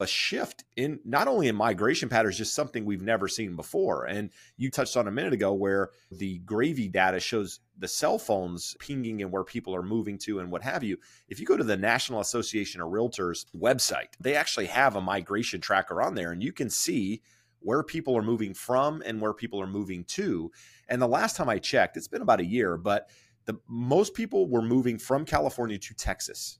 a 0.01 0.07
shift 0.07 0.65
in 0.77 1.01
not 1.05 1.29
only 1.29 1.49
in 1.49 1.57
migration 1.57 2.09
patterns, 2.09 2.37
just 2.37 2.55
something 2.55 2.85
we've 2.85 3.03
never 3.03 3.29
seen 3.29 3.57
before. 3.57 4.05
And 4.05 4.31
you 4.57 4.71
touched 4.71 4.97
on 4.97 5.09
a 5.09 5.11
minute 5.13 5.33
ago 5.33 5.53
where 5.53 5.91
the 6.11 6.39
gravy 6.39 6.89
data 6.89 7.21
shows 7.21 7.61
the 7.79 7.89
cell 7.89 8.19
phones 8.19 8.77
pinging 8.79 9.23
and 9.23 9.33
where 9.33 9.45
people 9.45 9.75
are 9.75 9.83
moving 9.83 10.19
to 10.19 10.41
and 10.41 10.51
what 10.51 10.63
have 10.63 10.83
you. 10.83 10.99
If 11.29 11.41
you 11.41 11.47
go 11.47 11.57
to 11.57 11.65
the 11.65 11.77
National 11.77 12.21
Association 12.21 12.81
of 12.81 12.89
Realtors 12.89 13.47
website, 13.55 14.15
they 14.21 14.35
actually 14.35 14.67
have 14.67 14.97
a 14.97 15.01
migration 15.01 15.61
tracker 15.61 16.03
on 16.03 16.15
there 16.15 16.33
and 16.33 16.43
you 16.43 16.53
can 16.53 16.71
see 16.71 17.23
where 17.61 17.83
people 17.83 18.17
are 18.17 18.23
moving 18.23 18.55
from 18.55 19.03
and 19.05 19.21
where 19.21 19.33
people 19.33 19.61
are 19.61 19.67
moving 19.67 20.05
to. 20.05 20.51
And 20.89 21.03
the 21.03 21.09
last 21.09 21.37
time 21.37 21.49
I 21.49 21.59
checked, 21.59 21.97
it's 21.97 22.09
been 22.09 22.23
about 22.23 22.41
a 22.41 22.45
year, 22.45 22.77
but 22.77 23.09
the 23.47 23.59
most 23.69 24.15
people 24.15 24.49
were 24.49 24.63
moving 24.63 24.99
from 24.99 25.25
California 25.25 25.79
to 25.79 25.95
Texas 25.95 26.59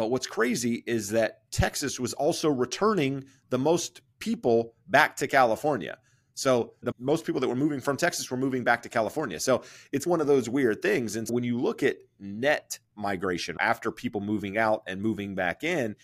but 0.00 0.10
what's 0.10 0.26
crazy 0.26 0.82
is 0.86 1.10
that 1.10 1.42
Texas 1.50 2.00
was 2.00 2.14
also 2.14 2.48
returning 2.48 3.22
the 3.50 3.58
most 3.58 4.00
people 4.18 4.72
back 4.88 5.14
to 5.16 5.26
California. 5.26 5.98
So 6.32 6.72
the 6.80 6.94
most 6.98 7.26
people 7.26 7.38
that 7.42 7.48
were 7.48 7.54
moving 7.54 7.80
from 7.80 7.98
Texas 7.98 8.30
were 8.30 8.38
moving 8.38 8.64
back 8.64 8.80
to 8.84 8.88
California. 8.88 9.38
So 9.38 9.62
it's 9.92 10.06
one 10.06 10.22
of 10.22 10.26
those 10.26 10.48
weird 10.48 10.80
things. 10.80 11.16
And 11.16 11.28
when 11.28 11.44
you 11.44 11.58
look 11.58 11.82
at 11.82 11.98
net 12.18 12.78
migration 12.96 13.58
after 13.60 13.92
people 13.92 14.22
moving 14.22 14.56
out 14.56 14.84
and 14.86 15.02
moving 15.02 15.34
back 15.34 15.64
in, 15.64 15.96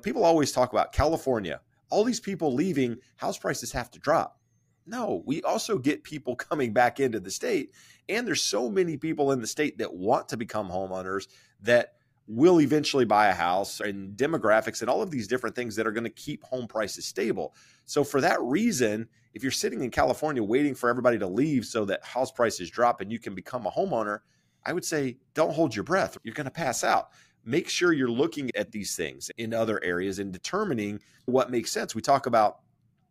people 0.00 0.24
always 0.24 0.50
talk 0.50 0.72
about 0.72 0.94
California. 0.94 1.60
All 1.90 2.04
these 2.04 2.20
people 2.20 2.54
leaving, 2.54 2.96
house 3.16 3.36
prices 3.36 3.70
have 3.72 3.90
to 3.90 3.98
drop. 3.98 4.40
No, 4.86 5.22
we 5.26 5.42
also 5.42 5.76
get 5.76 6.04
people 6.04 6.36
coming 6.50 6.72
back 6.72 7.00
into 7.00 7.20
the 7.20 7.30
state. 7.30 7.74
And 8.08 8.26
there's 8.26 8.42
so 8.42 8.70
many 8.70 8.96
people 8.96 9.30
in 9.30 9.42
the 9.42 9.46
state 9.46 9.76
that 9.76 9.92
want 9.92 10.30
to 10.30 10.38
become 10.38 10.70
homeowners 10.70 11.26
that 11.60 11.96
will 12.26 12.60
eventually 12.60 13.04
buy 13.04 13.28
a 13.28 13.34
house 13.34 13.80
and 13.80 14.16
demographics 14.16 14.80
and 14.80 14.88
all 14.88 15.02
of 15.02 15.10
these 15.10 15.26
different 15.26 15.56
things 15.56 15.76
that 15.76 15.86
are 15.86 15.92
going 15.92 16.04
to 16.04 16.10
keep 16.10 16.42
home 16.44 16.66
prices 16.66 17.04
stable. 17.04 17.54
So 17.84 18.04
for 18.04 18.20
that 18.20 18.40
reason, 18.40 19.08
if 19.34 19.42
you're 19.42 19.50
sitting 19.50 19.82
in 19.82 19.90
California 19.90 20.42
waiting 20.42 20.74
for 20.74 20.88
everybody 20.88 21.18
to 21.18 21.26
leave 21.26 21.64
so 21.64 21.84
that 21.86 22.04
house 22.04 22.30
prices 22.30 22.70
drop 22.70 23.00
and 23.00 23.10
you 23.10 23.18
can 23.18 23.34
become 23.34 23.66
a 23.66 23.70
homeowner, 23.70 24.20
I 24.64 24.72
would 24.72 24.84
say 24.84 25.18
don't 25.34 25.52
hold 25.52 25.74
your 25.74 25.84
breath. 25.84 26.16
You're 26.22 26.34
going 26.34 26.44
to 26.44 26.50
pass 26.50 26.84
out. 26.84 27.08
Make 27.44 27.68
sure 27.68 27.92
you're 27.92 28.08
looking 28.08 28.50
at 28.54 28.70
these 28.70 28.94
things 28.94 29.30
in 29.36 29.52
other 29.52 29.82
areas 29.82 30.20
and 30.20 30.32
determining 30.32 31.00
what 31.24 31.50
makes 31.50 31.72
sense. 31.72 31.94
We 31.94 32.02
talk 32.02 32.26
about 32.26 32.60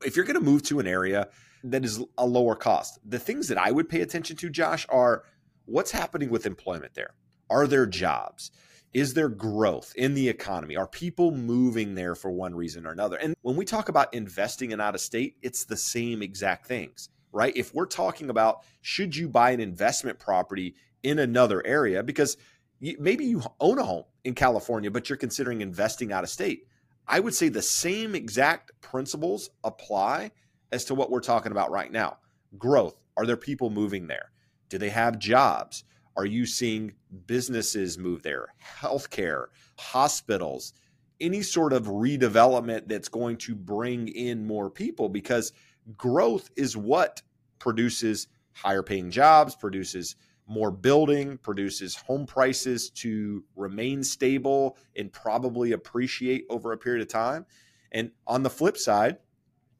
if 0.06 0.16
you're 0.16 0.26
going 0.26 0.40
to 0.40 0.46
move 0.46 0.64
to 0.64 0.80
an 0.80 0.88
area 0.88 1.28
that 1.66 1.84
is 1.84 2.02
a 2.18 2.26
lower 2.26 2.56
cost, 2.56 3.00
the 3.06 3.20
things 3.20 3.50
that 3.50 3.58
I 3.58 3.72
would 3.72 3.90
pay 3.90 4.02
attention 4.02 4.38
to, 4.38 4.50
Josh, 4.50 4.86
are 4.90 5.24
what's 5.66 5.92
happening 5.92 6.30
with 6.30 6.46
employment 6.46 6.94
there. 6.94 7.14
Are 7.50 7.68
there 7.68 7.86
jobs? 7.86 8.52
Is 8.94 9.14
there 9.14 9.30
growth 9.30 9.94
in 9.96 10.14
the 10.14 10.28
economy? 10.28 10.76
Are 10.76 10.88
people 10.88 11.32
moving 11.32 11.96
there 11.96 12.14
for 12.14 12.30
one 12.30 12.54
reason 12.54 12.86
or 12.86 12.92
another? 12.92 13.16
And 13.16 13.36
when 13.42 13.56
we 13.56 13.64
talk 13.64 13.88
about 13.88 14.14
investing 14.14 14.72
in 14.72 14.82
out 14.82 14.96
of 14.96 15.02
state, 15.02 15.38
it's 15.42 15.64
the 15.64 15.78
same 15.78 16.22
exact 16.22 16.68
things, 16.68 17.08
right? 17.32 17.56
If 17.56 17.74
we're 17.74 17.86
talking 17.86 18.30
about 18.30 18.64
should 18.82 19.16
you 19.16 19.30
buy 19.30 19.52
an 19.52 19.62
investment 19.62 20.20
property 20.20 20.76
in 21.04 21.20
another 21.20 21.66
area, 21.66 22.04
because 22.04 22.36
maybe 22.82 23.26
you 23.26 23.42
own 23.62 23.80
a 23.80 23.84
home 23.84 24.04
in 24.26 24.36
California, 24.36 24.92
but 24.92 25.10
you're 25.10 25.18
considering 25.18 25.62
investing 25.62 26.12
out 26.12 26.24
of 26.24 26.30
state, 26.30 26.68
I 27.08 27.22
would 27.22 27.34
say 27.34 27.48
the 27.48 27.62
same 27.62 28.14
exact 28.14 28.72
principles 28.82 29.50
apply 29.64 30.32
as 30.72 30.84
to 30.86 30.96
what 30.96 31.10
we're 31.10 31.22
talking 31.22 31.54
about 31.54 31.72
right 31.72 31.92
now. 31.92 32.18
Growth. 32.58 32.96
Are 33.18 33.26
there 33.26 33.38
people 33.38 33.70
moving 33.70 34.08
there? 34.08 34.32
Do 34.70 34.78
they 34.78 34.90
have 34.90 35.20
jobs? 35.20 35.84
Are 36.18 36.26
you 36.26 36.46
seeing 36.46 36.94
businesses 37.26 37.98
move 37.98 38.22
there, 38.22 38.54
healthcare, 38.82 39.46
hospitals, 39.78 40.74
any 41.20 41.42
sort 41.42 41.74
of 41.74 41.86
redevelopment 41.86 42.88
that's 42.88 43.10
going 43.10 43.38
to 43.38 43.56
bring 43.56 44.08
in 44.10 44.46
more 44.46 44.70
people? 44.70 45.08
Because 45.08 45.54
growth 45.98 46.50
is 46.56 46.76
what 46.76 47.22
produces 47.60 48.28
higher 48.54 48.84
paying 48.84 49.10
jobs, 49.10 49.56
produces 49.56 50.16
more 50.48 50.72
building, 50.72 51.38
produces 51.38 51.96
home 51.96 52.26
prices 52.26 52.90
to 52.90 53.44
remain 53.56 54.04
stable 54.04 54.78
and 54.98 55.14
probably 55.14 55.72
appreciate 55.72 56.46
over 56.50 56.74
a 56.74 56.78
period 56.78 57.02
of 57.02 57.08
time. 57.08 57.46
And 57.94 58.12
on 58.28 58.44
the 58.44 58.50
flip 58.50 58.78
side, 58.78 59.18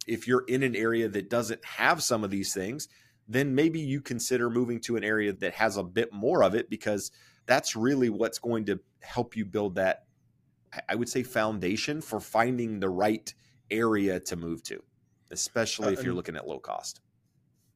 if 0.08 0.28
you're 0.28 0.46
in 0.48 0.64
an 0.64 0.76
area 0.76 1.10
that 1.10 1.30
doesn't 1.30 1.64
have 1.66 2.02
some 2.02 2.24
of 2.24 2.30
these 2.30 2.54
things, 2.54 2.88
then 3.28 3.56
maybe 3.56 3.80
you 3.80 4.02
consider 4.02 4.50
moving 4.50 4.80
to 4.82 4.98
an 4.98 5.04
area 5.04 5.34
that 5.34 5.54
has 5.54 5.78
a 5.78 5.84
bit 5.84 6.12
more 6.12 6.44
of 6.44 6.56
it 6.56 6.70
because 6.70 7.12
that's 7.46 7.76
really 7.76 8.10
what's 8.10 8.40
going 8.40 8.66
to 8.66 8.80
help 9.02 9.36
you 9.36 9.46
build 9.46 9.76
that 9.76 10.06
I 10.88 10.96
would 10.96 11.10
say 11.10 11.24
foundation 11.24 12.02
for 12.02 12.20
finding 12.20 12.80
the 12.80 12.90
right 12.90 13.34
area 13.70 14.20
to 14.22 14.36
move 14.36 14.64
to, 14.64 14.78
uh, 14.78 14.80
especially 15.32 15.94
if 15.94 16.04
you're 16.04 16.14
looking 16.14 16.36
at 16.36 16.48
low 16.48 16.60
cost. 16.60 17.02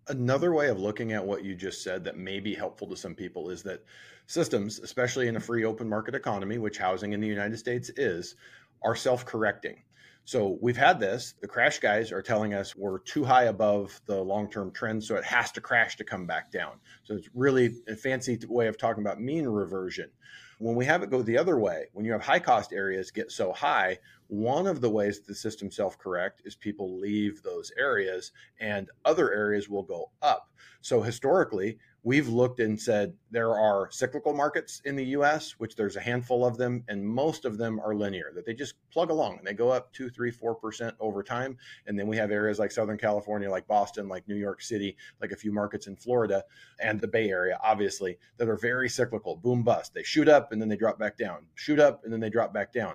Another 0.08 0.54
way 0.54 0.70
of 0.70 0.80
looking 0.80 1.14
at 1.14 1.26
what 1.26 1.44
you 1.44 1.56
just 1.56 1.84
said 1.84 2.04
that 2.04 2.18
may 2.18 2.40
be 2.40 2.54
helpful 2.54 2.88
to 2.88 2.96
some 2.96 3.16
people 3.16 3.50
is 3.50 3.64
that 3.64 3.84
systems, 4.28 4.80
especially 4.80 5.28
in 5.28 5.36
a 5.36 5.40
free 5.40 5.66
open 5.66 5.90
market 5.90 6.16
economy, 6.16 6.58
which 6.58 6.78
housing 6.78 7.14
in 7.14 7.20
the 7.20 7.28
United 7.28 7.58
States 7.58 7.90
is, 7.98 8.36
are 8.84 8.96
self 8.96 9.26
correcting. 9.26 9.82
So 10.26 10.58
we've 10.60 10.76
had 10.76 11.00
this. 11.00 11.36
The 11.40 11.48
crash 11.48 11.78
guys 11.78 12.12
are 12.12 12.24
telling 12.24 12.56
us 12.56 12.76
we're 12.76 12.98
too 13.00 13.24
high 13.24 13.44
above 13.44 14.02
the 14.08 14.20
long 14.20 14.50
term 14.50 14.72
trend, 14.72 15.04
so 15.04 15.16
it 15.16 15.24
has 15.24 15.52
to 15.52 15.62
crash 15.62 15.96
to 15.98 16.04
come 16.04 16.26
back 16.26 16.52
down. 16.52 16.80
So 17.04 17.14
it's 17.14 17.30
really 17.36 17.76
a 17.88 17.96
fancy 17.96 18.40
way 18.48 18.66
of 18.68 18.76
talking 18.76 19.04
about 19.04 19.22
mean 19.22 19.46
reversion. 19.46 20.10
When 20.58 20.76
we 20.76 20.86
have 20.86 21.04
it 21.04 21.12
go 21.12 21.22
the 21.22 21.38
other 21.38 21.60
way, 21.60 21.86
when 21.94 22.06
you 22.06 22.12
have 22.12 22.24
high 22.24 22.40
cost 22.40 22.74
areas 22.74 23.12
get 23.12 23.32
so 23.32 23.54
high, 23.54 24.00
one 24.28 24.66
of 24.66 24.82
the 24.82 24.90
ways 24.90 25.22
the 25.22 25.36
system 25.36 25.70
self 25.70 25.98
correct 26.00 26.42
is 26.44 26.56
people 26.56 27.00
leave 27.00 27.44
those 27.44 27.72
areas 27.78 28.32
and 28.60 28.90
other 29.04 29.32
areas 29.32 29.70
will 29.70 29.84
go 29.84 30.10
up. 30.24 30.50
So 30.82 31.02
historically, 31.02 31.78
we've 32.06 32.30
looked 32.30 32.60
and 32.60 32.80
said 32.80 33.16
there 33.32 33.58
are 33.58 33.90
cyclical 33.92 34.32
markets 34.32 34.80
in 34.86 34.96
the 34.96 35.06
US, 35.18 35.56
which 35.58 35.76
there's 35.76 35.96
a 35.96 36.00
handful 36.00 36.46
of 36.46 36.56
them, 36.56 36.84
and 36.88 37.04
most 37.04 37.46
of 37.46 37.58
them 37.58 37.80
are 37.80 37.96
linear, 37.96 38.32
that 38.36 38.46
they 38.46 38.54
just 38.54 38.76
plug 38.94 39.10
along 39.10 39.40
and 39.40 39.46
they 39.46 39.54
go 39.54 39.70
up 39.70 39.92
two, 39.92 40.10
three, 40.10 40.30
four 40.30 40.54
percent 40.54 40.96
over 41.00 41.24
time. 41.24 41.58
And 41.88 41.98
then 41.98 42.08
we 42.08 42.16
have 42.16 42.32
areas 42.32 42.60
like 42.60 42.72
Southern 42.72 42.98
California, 42.98 43.50
like 43.50 43.68
Boston, 43.68 44.08
like 44.08 44.28
New 44.28 44.36
York 44.36 44.62
City, 44.62 44.96
like 45.20 45.32
a 45.32 45.36
few 45.36 45.52
markets 45.52 45.88
in 45.88 45.96
Florida 45.96 46.44
and 46.80 47.02
the 47.02 47.08
Bay 47.08 47.30
Area, 47.30 47.60
obviously, 47.64 48.20
that 48.38 48.48
are 48.48 48.56
very 48.56 48.88
cyclical, 48.88 49.36
boom 49.36 49.64
bust. 49.64 49.94
They 49.96 50.04
shoot 50.04 50.30
up 50.30 50.52
and 50.52 50.62
then 50.62 50.70
they 50.70 50.78
drop 50.78 51.00
back 51.00 51.18
down, 51.18 51.48
shoot 51.56 51.80
up 51.80 52.04
and 52.04 52.14
then 52.14 52.20
they 52.20 52.30
drop 52.30 52.54
back 52.54 52.72
down. 52.72 52.94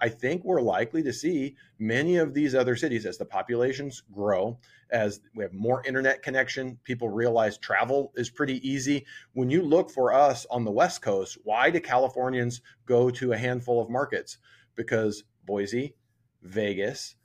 I 0.00 0.08
think 0.08 0.44
we're 0.44 0.62
likely 0.62 1.02
to 1.02 1.12
see 1.12 1.56
many 1.78 2.16
of 2.16 2.32
these 2.32 2.54
other 2.54 2.74
cities 2.74 3.04
as 3.04 3.18
the 3.18 3.24
populations 3.24 4.02
grow, 4.12 4.58
as 4.90 5.20
we 5.34 5.44
have 5.44 5.52
more 5.52 5.84
internet 5.84 6.22
connection, 6.22 6.78
people 6.84 7.08
realize 7.08 7.58
travel 7.58 8.12
is 8.16 8.30
pretty 8.30 8.66
easy. 8.68 9.06
When 9.34 9.50
you 9.50 9.62
look 9.62 9.90
for 9.90 10.12
us 10.12 10.46
on 10.50 10.64
the 10.64 10.70
West 10.70 11.02
Coast, 11.02 11.38
why 11.44 11.70
do 11.70 11.80
Californians 11.80 12.62
go 12.86 13.10
to 13.10 13.32
a 13.32 13.38
handful 13.38 13.80
of 13.80 13.90
markets? 13.90 14.38
Because 14.74 15.24
Boise, 15.44 15.94
Vegas, 16.42 17.16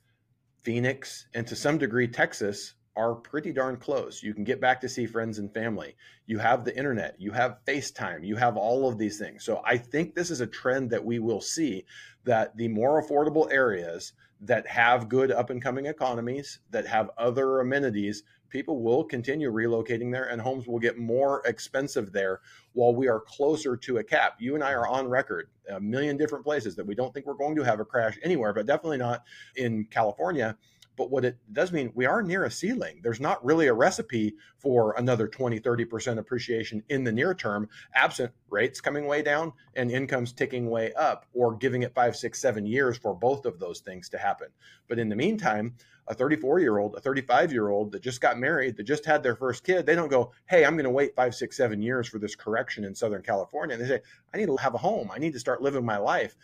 Phoenix, 0.64 1.28
and 1.34 1.48
to 1.48 1.56
some 1.56 1.78
degree, 1.78 2.08
Texas 2.08 2.76
are 2.96 3.16
pretty 3.16 3.52
darn 3.52 3.78
close. 3.78 4.24
You 4.24 4.34
can 4.34 4.44
get 4.44 4.62
back 4.62 4.80
to 4.82 4.90
see 4.90 5.06
friends 5.06 5.40
and 5.40 5.54
family. 5.54 5.96
You 6.26 6.38
have 6.40 6.64
the 6.64 6.76
internet, 6.76 7.16
you 7.20 7.32
have 7.32 7.60
FaceTime, 7.68 8.26
you 8.26 8.36
have 8.36 8.58
all 8.58 8.88
of 8.88 8.98
these 8.98 9.20
things. 9.20 9.44
So 9.44 9.62
I 9.66 9.78
think 9.78 10.16
this 10.16 10.32
is 10.32 10.42
a 10.42 10.48
trend 10.48 10.90
that 10.92 11.04
we 11.04 11.20
will 11.20 11.42
see 11.42 11.86
that 12.24 12.56
the 12.58 12.68
more 12.68 13.02
affordable 13.02 13.52
areas 13.52 14.14
that 14.42 14.68
have 14.68 15.10
good 15.10 15.32
up 15.32 15.50
and 15.50 15.62
coming 15.62 15.86
economies, 15.86 16.60
that 16.72 16.88
have 16.88 17.10
other 17.18 17.60
amenities, 17.60 18.24
people 18.50 18.82
will 18.82 19.04
continue 19.04 19.52
relocating 19.52 20.12
there 20.12 20.26
and 20.26 20.42
homes 20.42 20.68
will 20.68 20.80
get 20.80 20.98
more 20.98 21.42
expensive 21.46 22.12
there 22.12 22.42
while 22.74 22.96
we 22.96 23.08
are 23.08 23.20
closer 23.20 23.76
to 23.76 23.98
a 23.98 24.04
cap. 24.04 24.36
You 24.40 24.56
and 24.56 24.64
I 24.64 24.72
are 24.74 24.88
on 24.88 25.08
record 25.08 25.50
a 25.70 25.80
million 25.80 26.16
different 26.16 26.46
places 26.46 26.76
that 26.76 26.86
we 26.86 26.96
don't 26.96 27.14
think 27.14 27.26
we're 27.26 27.34
going 27.34 27.56
to 27.56 27.64
have 27.64 27.80
a 27.80 27.86
crash 27.86 28.18
anywhere, 28.24 28.54
but 28.54 28.66
definitely 28.66 28.98
not 28.98 29.24
in 29.56 29.86
California 29.86 30.58
but 30.96 31.10
what 31.10 31.26
it 31.26 31.38
does 31.52 31.72
mean, 31.72 31.92
we 31.96 32.06
are 32.06 32.22
near 32.22 32.46
a 32.46 32.52
ceiling. 32.52 33.00
There's 33.04 33.20
not 33.20 33.44
really 33.44 33.68
a 33.68 33.74
recipe 33.74 34.36
for 34.58 34.94
another 34.98 35.28
20, 35.28 35.60
30% 35.60 36.18
appreciation 36.18 36.84
in 36.90 37.04
the 37.04 37.12
near 37.12 37.34
term, 37.34 37.70
absent 37.94 38.32
rates 38.50 38.82
coming 38.82 39.06
way 39.06 39.22
down 39.22 39.54
and 39.76 39.92
incomes 39.92 40.34
ticking 40.34 40.70
way 40.70 40.94
up, 40.94 41.26
or 41.34 41.56
giving 41.56 41.84
it 41.84 41.94
five, 41.94 42.16
six, 42.16 42.40
seven 42.40 42.66
years 42.66 42.98
for 42.98 43.14
both 43.14 43.46
of 43.46 43.60
those 43.60 43.80
things 43.80 44.10
to 44.10 44.18
happen. 44.18 44.48
But 44.88 45.00
in 45.00 45.10
the 45.10 45.16
meantime, 45.16 45.76
a 46.08 46.14
34 46.14 46.60
year 46.60 46.78
old, 46.78 46.96
a 46.96 47.00
35 47.00 47.52
year 47.52 47.70
old 47.70 47.92
that 47.92 48.02
just 48.02 48.22
got 48.22 48.38
married, 48.38 48.78
that 48.78 48.84
just 48.84 49.06
had 49.06 49.24
their 49.24 49.36
first 49.36 49.64
kid, 49.64 49.86
they 49.86 49.96
don't 49.96 50.10
go, 50.10 50.32
Hey, 50.48 50.66
I'm 50.66 50.76
going 50.76 50.86
to 50.86 50.92
wait 50.92 51.16
five, 51.16 51.34
six, 51.34 51.58
seven 51.58 51.82
years 51.82 52.08
for 52.08 52.20
this 52.20 52.36
correction 52.36 52.84
in 52.84 52.94
Southern 52.94 53.22
California. 53.22 53.76
And 53.76 53.84
they 53.84 53.88
say, 53.88 54.02
I 54.34 54.38
need 54.38 54.48
to 54.48 54.58
have 54.58 54.76
a 54.76 54.80
home. 54.80 55.10
I 55.14 55.18
need 55.18 55.34
to 55.34 55.40
start 55.40 55.62
living 55.62 55.86
my 55.86 55.98
life. 55.98 56.36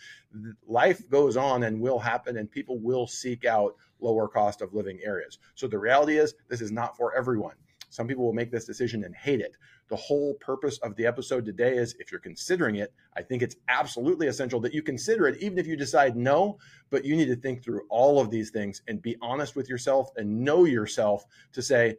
Life 0.67 1.07
goes 1.09 1.37
on 1.37 1.63
and 1.63 1.81
will 1.81 1.99
happen, 1.99 2.37
and 2.37 2.49
people 2.49 2.79
will 2.79 3.07
seek 3.07 3.45
out 3.45 3.75
lower 3.99 4.27
cost 4.27 4.61
of 4.61 4.73
living 4.73 4.99
areas. 5.03 5.37
So 5.55 5.67
the 5.67 5.77
reality 5.77 6.17
is, 6.17 6.33
this 6.49 6.61
is 6.61 6.71
not 6.71 6.97
for 6.97 7.15
everyone. 7.15 7.55
Some 7.91 8.07
people 8.07 8.23
will 8.23 8.33
make 8.33 8.51
this 8.51 8.65
decision 8.65 9.03
and 9.03 9.13
hate 9.13 9.41
it. 9.41 9.57
The 9.89 9.97
whole 9.97 10.33
purpose 10.35 10.77
of 10.79 10.95
the 10.95 11.05
episode 11.05 11.45
today 11.45 11.75
is 11.75 11.93
if 11.99 12.09
you're 12.09 12.21
considering 12.21 12.77
it, 12.77 12.93
I 13.17 13.21
think 13.21 13.41
it's 13.41 13.57
absolutely 13.67 14.27
essential 14.27 14.61
that 14.61 14.73
you 14.73 14.81
consider 14.81 15.27
it, 15.27 15.41
even 15.41 15.59
if 15.59 15.67
you 15.67 15.75
decide 15.75 16.15
no, 16.15 16.57
but 16.89 17.03
you 17.03 17.17
need 17.17 17.25
to 17.25 17.35
think 17.35 17.61
through 17.61 17.81
all 17.89 18.19
of 18.19 18.31
these 18.31 18.49
things 18.49 18.81
and 18.87 19.01
be 19.01 19.17
honest 19.21 19.57
with 19.57 19.67
yourself 19.67 20.09
and 20.15 20.43
know 20.43 20.63
yourself 20.63 21.25
to 21.51 21.61
say, 21.61 21.97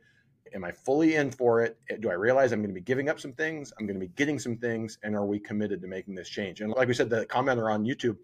Am 0.55 0.65
I 0.65 0.73
fully 0.73 1.15
in 1.15 1.31
for 1.31 1.63
it? 1.63 1.79
Do 2.01 2.11
I 2.11 2.15
realize 2.15 2.53
I'm 2.53 2.61
going 2.61 2.69
to 2.69 2.75
be 2.75 2.83
giving 2.83 3.09
up 3.09 3.19
some 3.19 3.33
things? 3.33 3.73
I'm 3.79 3.87
going 3.87 3.99
to 3.99 4.07
be 4.07 4.13
getting 4.17 4.39
some 4.39 4.57
things. 4.57 4.99
And 5.03 5.15
are 5.15 5.25
we 5.25 5.39
committed 5.39 5.81
to 5.81 5.89
making 5.89 6.15
this 6.15 6.29
change? 6.29 6.61
And 6.61 6.71
like 6.73 6.89
we 6.89 6.93
said, 6.93 7.09
the 7.09 7.25
commenter 7.25 7.73
on 7.73 7.85
YouTube, 7.85 8.19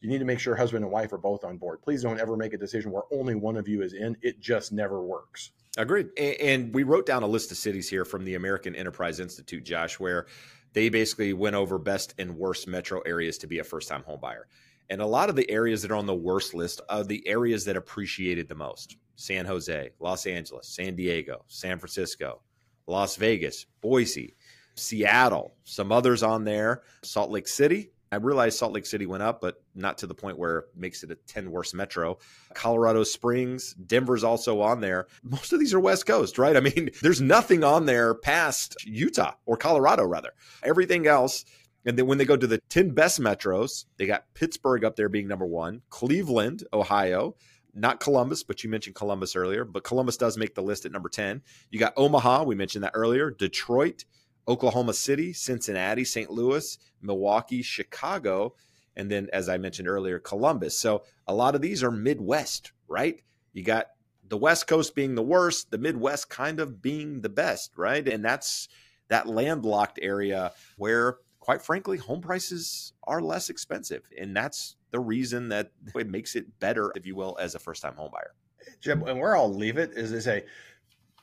you 0.00 0.08
need 0.08 0.18
to 0.18 0.24
make 0.24 0.38
sure 0.38 0.54
husband 0.54 0.82
and 0.82 0.92
wife 0.92 1.12
are 1.12 1.18
both 1.18 1.44
on 1.44 1.58
board. 1.58 1.82
Please 1.82 2.02
don't 2.02 2.18
ever 2.18 2.38
make 2.38 2.54
a 2.54 2.58
decision 2.58 2.90
where 2.90 3.02
only 3.12 3.34
one 3.34 3.56
of 3.58 3.68
you 3.68 3.82
is 3.82 3.92
in. 3.92 4.16
It 4.22 4.40
just 4.40 4.72
never 4.72 5.02
works. 5.02 5.50
Agreed. 5.76 6.16
And 6.18 6.72
we 6.72 6.84
wrote 6.84 7.06
down 7.06 7.22
a 7.22 7.26
list 7.26 7.50
of 7.50 7.56
cities 7.56 7.88
here 7.88 8.04
from 8.04 8.24
the 8.24 8.36
American 8.36 8.74
Enterprise 8.76 9.18
Institute, 9.18 9.64
Josh, 9.64 9.98
where 9.98 10.26
they 10.72 10.88
basically 10.88 11.32
went 11.32 11.56
over 11.56 11.78
best 11.78 12.14
and 12.18 12.36
worst 12.36 12.68
metro 12.68 13.00
areas 13.00 13.38
to 13.38 13.46
be 13.46 13.58
a 13.58 13.64
first 13.64 13.88
time 13.88 14.02
home 14.04 14.20
buyer. 14.20 14.46
And 14.90 15.00
a 15.00 15.06
lot 15.06 15.30
of 15.30 15.36
the 15.36 15.50
areas 15.50 15.82
that 15.82 15.90
are 15.90 15.96
on 15.96 16.06
the 16.06 16.14
worst 16.14 16.54
list 16.54 16.80
are 16.88 17.02
the 17.02 17.26
areas 17.26 17.64
that 17.64 17.76
appreciated 17.76 18.48
the 18.48 18.54
most 18.54 18.96
San 19.16 19.46
Jose, 19.46 19.90
Los 20.00 20.26
Angeles, 20.26 20.68
San 20.68 20.94
Diego, 20.94 21.44
San 21.48 21.78
Francisco, 21.78 22.42
Las 22.86 23.16
Vegas, 23.16 23.66
Boise, 23.80 24.36
Seattle, 24.74 25.54
some 25.64 25.92
others 25.92 26.22
on 26.22 26.44
there, 26.44 26.82
Salt 27.02 27.30
Lake 27.30 27.48
City, 27.48 27.90
I 28.14 28.18
realize 28.18 28.56
Salt 28.56 28.72
Lake 28.72 28.86
City 28.86 29.06
went 29.06 29.24
up, 29.24 29.40
but 29.40 29.60
not 29.74 29.98
to 29.98 30.06
the 30.06 30.14
point 30.14 30.38
where 30.38 30.58
it 30.58 30.64
makes 30.76 31.02
it 31.02 31.10
a 31.10 31.16
10 31.16 31.50
worst 31.50 31.74
metro. 31.74 32.18
Colorado 32.54 33.02
Springs, 33.02 33.74
Denver's 33.74 34.22
also 34.22 34.60
on 34.60 34.80
there. 34.80 35.08
Most 35.24 35.52
of 35.52 35.58
these 35.58 35.74
are 35.74 35.80
West 35.80 36.06
Coast, 36.06 36.38
right? 36.38 36.56
I 36.56 36.60
mean, 36.60 36.90
there's 37.02 37.20
nothing 37.20 37.64
on 37.64 37.86
there 37.86 38.14
past 38.14 38.76
Utah 38.86 39.32
or 39.46 39.56
Colorado, 39.56 40.04
rather. 40.04 40.30
Everything 40.62 41.08
else. 41.08 41.44
And 41.84 41.98
then 41.98 42.06
when 42.06 42.18
they 42.18 42.24
go 42.24 42.36
to 42.36 42.46
the 42.46 42.58
10 42.68 42.90
best 42.90 43.20
metros, 43.20 43.84
they 43.96 44.06
got 44.06 44.32
Pittsburgh 44.34 44.84
up 44.84 44.94
there 44.94 45.08
being 45.08 45.26
number 45.26 45.44
one, 45.44 45.82
Cleveland, 45.90 46.62
Ohio, 46.72 47.34
not 47.74 47.98
Columbus, 47.98 48.44
but 48.44 48.62
you 48.62 48.70
mentioned 48.70 48.94
Columbus 48.94 49.34
earlier, 49.34 49.64
but 49.64 49.82
Columbus 49.82 50.16
does 50.16 50.38
make 50.38 50.54
the 50.54 50.62
list 50.62 50.86
at 50.86 50.92
number 50.92 51.08
10. 51.08 51.42
You 51.70 51.80
got 51.80 51.94
Omaha, 51.96 52.44
we 52.44 52.54
mentioned 52.54 52.84
that 52.84 52.92
earlier, 52.94 53.32
Detroit, 53.32 54.04
Oklahoma 54.46 54.92
City, 54.92 55.32
Cincinnati, 55.32 56.04
St. 56.04 56.30
Louis, 56.30 56.78
Milwaukee, 57.00 57.62
Chicago, 57.62 58.54
and 58.96 59.10
then, 59.10 59.28
as 59.32 59.48
I 59.48 59.58
mentioned 59.58 59.88
earlier, 59.88 60.18
Columbus. 60.18 60.78
So 60.78 61.02
a 61.26 61.34
lot 61.34 61.54
of 61.54 61.60
these 61.60 61.82
are 61.82 61.90
Midwest, 61.90 62.72
right? 62.88 63.20
You 63.52 63.62
got 63.62 63.88
the 64.28 64.36
West 64.36 64.66
Coast 64.66 64.94
being 64.94 65.14
the 65.14 65.22
worst, 65.22 65.70
the 65.70 65.78
Midwest 65.78 66.30
kind 66.30 66.60
of 66.60 66.80
being 66.80 67.20
the 67.20 67.28
best, 67.28 67.72
right? 67.76 68.06
And 68.06 68.24
that's 68.24 68.68
that 69.08 69.26
landlocked 69.26 69.98
area 70.00 70.52
where, 70.76 71.18
quite 71.40 71.62
frankly, 71.62 71.98
home 71.98 72.20
prices 72.20 72.92
are 73.04 73.20
less 73.20 73.50
expensive. 73.50 74.02
And 74.18 74.36
that's 74.36 74.76
the 74.92 75.00
reason 75.00 75.48
that 75.48 75.72
it 75.94 76.08
makes 76.08 76.36
it 76.36 76.58
better, 76.60 76.92
if 76.94 77.04
you 77.04 77.16
will, 77.16 77.36
as 77.40 77.54
a 77.54 77.58
first 77.58 77.82
time 77.82 77.96
home 77.96 78.10
buyer. 78.12 78.34
Jim, 78.80 79.02
and 79.06 79.18
where 79.18 79.36
I'll 79.36 79.52
leave 79.52 79.76
it 79.76 79.92
is 79.92 80.10
to 80.10 80.22
say, 80.22 80.44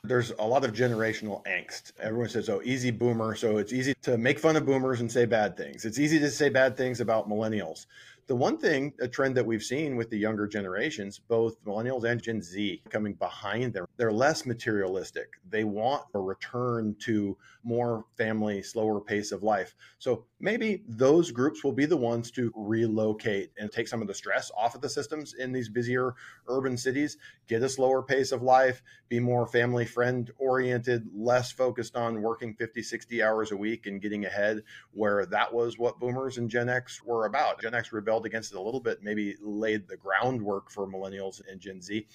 there's 0.04 0.32
a 0.40 0.44
lot 0.44 0.64
of 0.64 0.72
generational 0.72 1.44
angst. 1.44 1.92
Everyone 2.00 2.28
says, 2.28 2.48
oh, 2.48 2.60
easy 2.64 2.90
boomer. 2.90 3.36
So 3.36 3.58
it's 3.58 3.72
easy 3.72 3.94
to 4.02 4.18
make 4.18 4.38
fun 4.38 4.56
of 4.56 4.66
boomers 4.66 5.00
and 5.00 5.10
say 5.10 5.26
bad 5.26 5.56
things. 5.56 5.84
It's 5.84 5.98
easy 5.98 6.18
to 6.18 6.30
say 6.30 6.48
bad 6.48 6.76
things 6.76 7.00
about 7.00 7.28
millennials. 7.28 7.86
The 8.28 8.36
one 8.36 8.56
thing, 8.56 8.92
a 9.00 9.08
trend 9.08 9.36
that 9.36 9.44
we've 9.44 9.64
seen 9.64 9.96
with 9.96 10.08
the 10.08 10.16
younger 10.16 10.46
generations, 10.46 11.18
both 11.18 11.62
millennials 11.64 12.04
and 12.04 12.22
Gen 12.22 12.40
Z 12.40 12.82
coming 12.88 13.14
behind 13.14 13.74
them, 13.74 13.84
they're 13.96 14.12
less 14.12 14.46
materialistic. 14.46 15.28
They 15.50 15.64
want 15.64 16.04
a 16.14 16.20
return 16.20 16.94
to 17.00 17.36
more 17.64 18.04
family, 18.16 18.62
slower 18.62 19.00
pace 19.00 19.32
of 19.32 19.42
life. 19.42 19.74
So 19.98 20.24
maybe 20.38 20.84
those 20.86 21.32
groups 21.32 21.64
will 21.64 21.72
be 21.72 21.84
the 21.84 21.96
ones 21.96 22.30
to 22.32 22.52
relocate 22.54 23.50
and 23.58 23.70
take 23.72 23.88
some 23.88 24.00
of 24.00 24.06
the 24.08 24.14
stress 24.14 24.52
off 24.56 24.76
of 24.76 24.80
the 24.82 24.88
systems 24.88 25.34
in 25.34 25.50
these 25.50 25.68
busier 25.68 26.14
urban 26.48 26.76
cities, 26.76 27.18
get 27.48 27.62
a 27.62 27.68
slower 27.68 28.02
pace 28.02 28.30
of 28.30 28.42
life, 28.42 28.82
be 29.08 29.18
more 29.18 29.46
family 29.46 29.84
friend 29.84 30.30
oriented, 30.38 31.08
less 31.12 31.50
focused 31.50 31.96
on 31.96 32.22
working 32.22 32.54
50, 32.54 32.82
60 32.82 33.22
hours 33.22 33.50
a 33.50 33.56
week 33.56 33.86
and 33.86 34.00
getting 34.00 34.24
ahead, 34.24 34.62
where 34.92 35.26
that 35.26 35.52
was 35.52 35.76
what 35.76 35.98
boomers 35.98 36.38
and 36.38 36.48
Gen 36.48 36.68
X 36.68 37.02
were 37.04 37.26
about. 37.26 37.60
Gen 37.60 37.74
X 37.74 37.92
rebelled 37.92 38.11
against 38.18 38.52
it 38.52 38.58
a 38.58 38.60
little 38.60 38.80
bit, 38.80 39.02
maybe 39.02 39.36
laid 39.40 39.88
the 39.88 39.96
groundwork 39.96 40.70
for 40.70 40.86
millennials 40.86 41.40
and 41.50 41.60
Gen 41.60 41.80
Z 41.80 42.06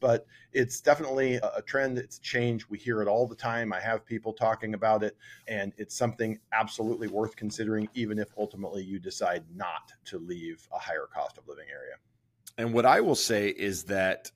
but 0.00 0.26
it's 0.52 0.80
definitely 0.80 1.36
a 1.36 1.62
trend. 1.62 1.98
It's 1.98 2.18
a 2.18 2.20
change. 2.20 2.68
We 2.68 2.78
hear 2.78 3.02
it 3.02 3.08
all 3.08 3.26
the 3.26 3.34
time. 3.34 3.72
I 3.72 3.80
have 3.80 4.04
people 4.04 4.32
talking 4.32 4.74
about 4.74 5.02
it, 5.02 5.16
and 5.48 5.72
it's 5.76 5.96
something 5.96 6.38
absolutely 6.52 7.08
worth 7.08 7.36
considering, 7.36 7.88
even 7.94 8.18
if 8.18 8.28
ultimately 8.36 8.82
you 8.82 8.98
decide 8.98 9.44
not 9.54 9.92
to 10.06 10.18
leave 10.18 10.66
a 10.72 10.78
higher 10.78 11.08
cost 11.12 11.38
of 11.38 11.48
living 11.48 11.66
area. 11.70 11.94
And 12.58 12.72
what 12.72 12.86
I 12.86 13.00
will 13.00 13.14
say 13.14 13.48
is 13.48 13.84
that 13.84 14.30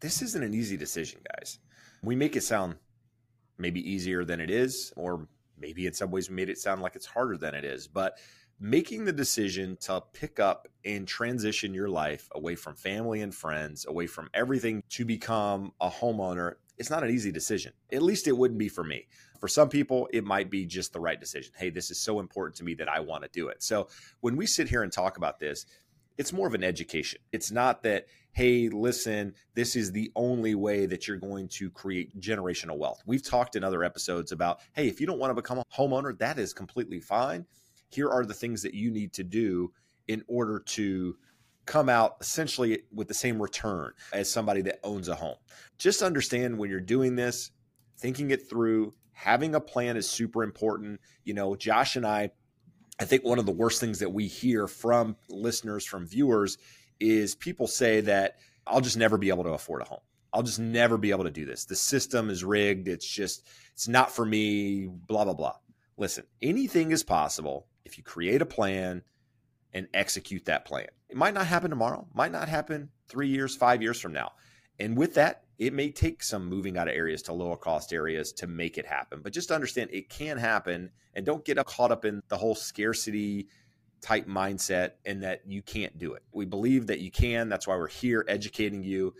this 0.00 0.22
isn't 0.22 0.42
an 0.42 0.54
easy 0.54 0.76
decision, 0.76 1.20
guys. 1.36 1.58
We 2.02 2.16
make 2.16 2.36
it 2.36 2.42
sound 2.42 2.76
maybe 3.58 3.88
easier 3.88 4.24
than 4.24 4.40
it 4.40 4.50
is, 4.50 4.92
or 4.96 5.28
maybe 5.58 5.86
in 5.86 5.92
some 5.92 6.10
ways 6.10 6.28
we 6.28 6.36
made 6.36 6.48
it 6.48 6.58
sound 6.58 6.82
like 6.82 6.96
it's 6.96 7.06
harder 7.06 7.36
than 7.36 7.54
it 7.54 7.64
is. 7.64 7.86
But 7.86 8.18
making 8.62 9.04
the 9.04 9.12
decision 9.12 9.76
to 9.80 10.00
pick 10.12 10.38
up 10.38 10.68
and 10.84 11.08
transition 11.08 11.74
your 11.74 11.88
life 11.88 12.28
away 12.32 12.54
from 12.54 12.76
family 12.76 13.20
and 13.20 13.34
friends, 13.34 13.84
away 13.88 14.06
from 14.06 14.30
everything 14.32 14.84
to 14.88 15.04
become 15.04 15.72
a 15.80 15.90
homeowner, 15.90 16.54
it's 16.78 16.88
not 16.88 17.02
an 17.02 17.10
easy 17.10 17.32
decision. 17.32 17.72
At 17.92 18.02
least 18.02 18.28
it 18.28 18.36
wouldn't 18.36 18.60
be 18.60 18.68
for 18.68 18.84
me. 18.84 19.08
For 19.40 19.48
some 19.48 19.68
people, 19.68 20.08
it 20.12 20.22
might 20.22 20.48
be 20.48 20.64
just 20.64 20.92
the 20.92 21.00
right 21.00 21.18
decision. 21.18 21.52
Hey, 21.56 21.70
this 21.70 21.90
is 21.90 21.98
so 21.98 22.20
important 22.20 22.54
to 22.58 22.64
me 22.64 22.74
that 22.74 22.88
I 22.88 23.00
want 23.00 23.24
to 23.24 23.30
do 23.32 23.48
it. 23.48 23.64
So 23.64 23.88
when 24.20 24.36
we 24.36 24.46
sit 24.46 24.68
here 24.68 24.84
and 24.84 24.92
talk 24.92 25.16
about 25.16 25.40
this, 25.40 25.66
it's 26.16 26.32
more 26.32 26.46
of 26.46 26.54
an 26.54 26.62
education. 26.62 27.20
It's 27.32 27.50
not 27.50 27.82
that, 27.82 28.06
hey, 28.30 28.68
listen, 28.68 29.34
this 29.54 29.74
is 29.74 29.90
the 29.90 30.12
only 30.14 30.54
way 30.54 30.86
that 30.86 31.08
you're 31.08 31.16
going 31.16 31.48
to 31.48 31.68
create 31.68 32.20
generational 32.20 32.78
wealth. 32.78 33.02
We've 33.06 33.28
talked 33.28 33.56
in 33.56 33.64
other 33.64 33.82
episodes 33.82 34.30
about, 34.30 34.60
hey, 34.72 34.86
if 34.86 35.00
you 35.00 35.06
don't 35.08 35.18
want 35.18 35.32
to 35.32 35.34
become 35.34 35.58
a 35.58 35.64
homeowner, 35.76 36.16
that 36.18 36.38
is 36.38 36.52
completely 36.52 37.00
fine 37.00 37.44
here 37.92 38.10
are 38.10 38.24
the 38.24 38.34
things 38.34 38.62
that 38.62 38.74
you 38.74 38.90
need 38.90 39.12
to 39.14 39.24
do 39.24 39.72
in 40.08 40.24
order 40.26 40.60
to 40.60 41.16
come 41.66 41.88
out 41.88 42.16
essentially 42.20 42.82
with 42.92 43.08
the 43.08 43.14
same 43.14 43.40
return 43.40 43.92
as 44.12 44.30
somebody 44.30 44.62
that 44.62 44.80
owns 44.82 45.08
a 45.08 45.14
home. 45.14 45.36
Just 45.78 46.02
understand 46.02 46.58
when 46.58 46.70
you're 46.70 46.80
doing 46.80 47.14
this, 47.14 47.50
thinking 47.98 48.30
it 48.30 48.48
through, 48.48 48.94
having 49.12 49.54
a 49.54 49.60
plan 49.60 49.96
is 49.96 50.10
super 50.10 50.42
important. 50.42 51.00
You 51.24 51.34
know, 51.34 51.54
Josh 51.54 51.96
and 51.96 52.06
I, 52.06 52.30
I 52.98 53.04
think 53.04 53.24
one 53.24 53.38
of 53.38 53.46
the 53.46 53.52
worst 53.52 53.80
things 53.80 54.00
that 54.00 54.12
we 54.12 54.26
hear 54.26 54.66
from 54.66 55.16
listeners, 55.28 55.86
from 55.86 56.06
viewers, 56.06 56.58
is 56.98 57.34
people 57.34 57.66
say 57.66 58.00
that 58.02 58.38
I'll 58.66 58.80
just 58.80 58.96
never 58.96 59.18
be 59.18 59.28
able 59.28 59.44
to 59.44 59.50
afford 59.50 59.82
a 59.82 59.84
home. 59.84 60.00
I'll 60.32 60.42
just 60.42 60.60
never 60.60 60.96
be 60.96 61.10
able 61.10 61.24
to 61.24 61.30
do 61.30 61.44
this. 61.44 61.66
The 61.66 61.76
system 61.76 62.30
is 62.30 62.42
rigged. 62.42 62.88
It's 62.88 63.06
just, 63.06 63.46
it's 63.74 63.86
not 63.86 64.10
for 64.10 64.24
me, 64.24 64.86
blah, 64.86 65.24
blah, 65.24 65.34
blah. 65.34 65.56
Listen, 65.96 66.24
anything 66.40 66.90
is 66.90 67.02
possible 67.02 67.66
if 67.92 67.98
you 67.98 68.04
create 68.04 68.42
a 68.42 68.46
plan, 68.46 69.02
and 69.72 69.88
execute 69.94 70.44
that 70.46 70.64
plan. 70.64 70.86
It 71.08 71.16
might 71.16 71.34
not 71.34 71.46
happen 71.46 71.70
tomorrow, 71.70 72.06
might 72.14 72.32
not 72.32 72.48
happen 72.48 72.90
three 73.08 73.28
years, 73.28 73.56
five 73.56 73.82
years 73.82 74.00
from 74.00 74.12
now. 74.12 74.32
And 74.78 74.96
with 74.96 75.14
that, 75.14 75.44
it 75.58 75.72
may 75.72 75.90
take 75.90 76.22
some 76.22 76.48
moving 76.48 76.76
out 76.76 76.88
of 76.88 76.94
areas 76.94 77.22
to 77.22 77.32
lower 77.32 77.56
cost 77.56 77.92
areas 77.92 78.32
to 78.32 78.46
make 78.46 78.78
it 78.78 78.86
happen. 78.86 79.20
But 79.22 79.32
just 79.32 79.50
understand 79.50 79.90
it 79.92 80.08
can 80.08 80.38
happen 80.38 80.90
and 81.14 81.24
don't 81.24 81.44
get 81.44 81.64
caught 81.66 81.92
up 81.92 82.04
in 82.04 82.22
the 82.28 82.36
whole 82.36 82.54
scarcity 82.54 83.48
type 84.00 84.26
mindset 84.26 84.92
and 85.04 85.22
that 85.22 85.42
you 85.46 85.62
can't 85.62 85.96
do 85.98 86.14
it. 86.14 86.22
We 86.32 86.44
believe 86.44 86.88
that 86.88 86.98
you 87.00 87.10
can. 87.10 87.48
That's 87.48 87.66
why 87.66 87.76
we're 87.76 87.88
here 87.88 88.24
educating 88.26 88.82
you 88.82 89.14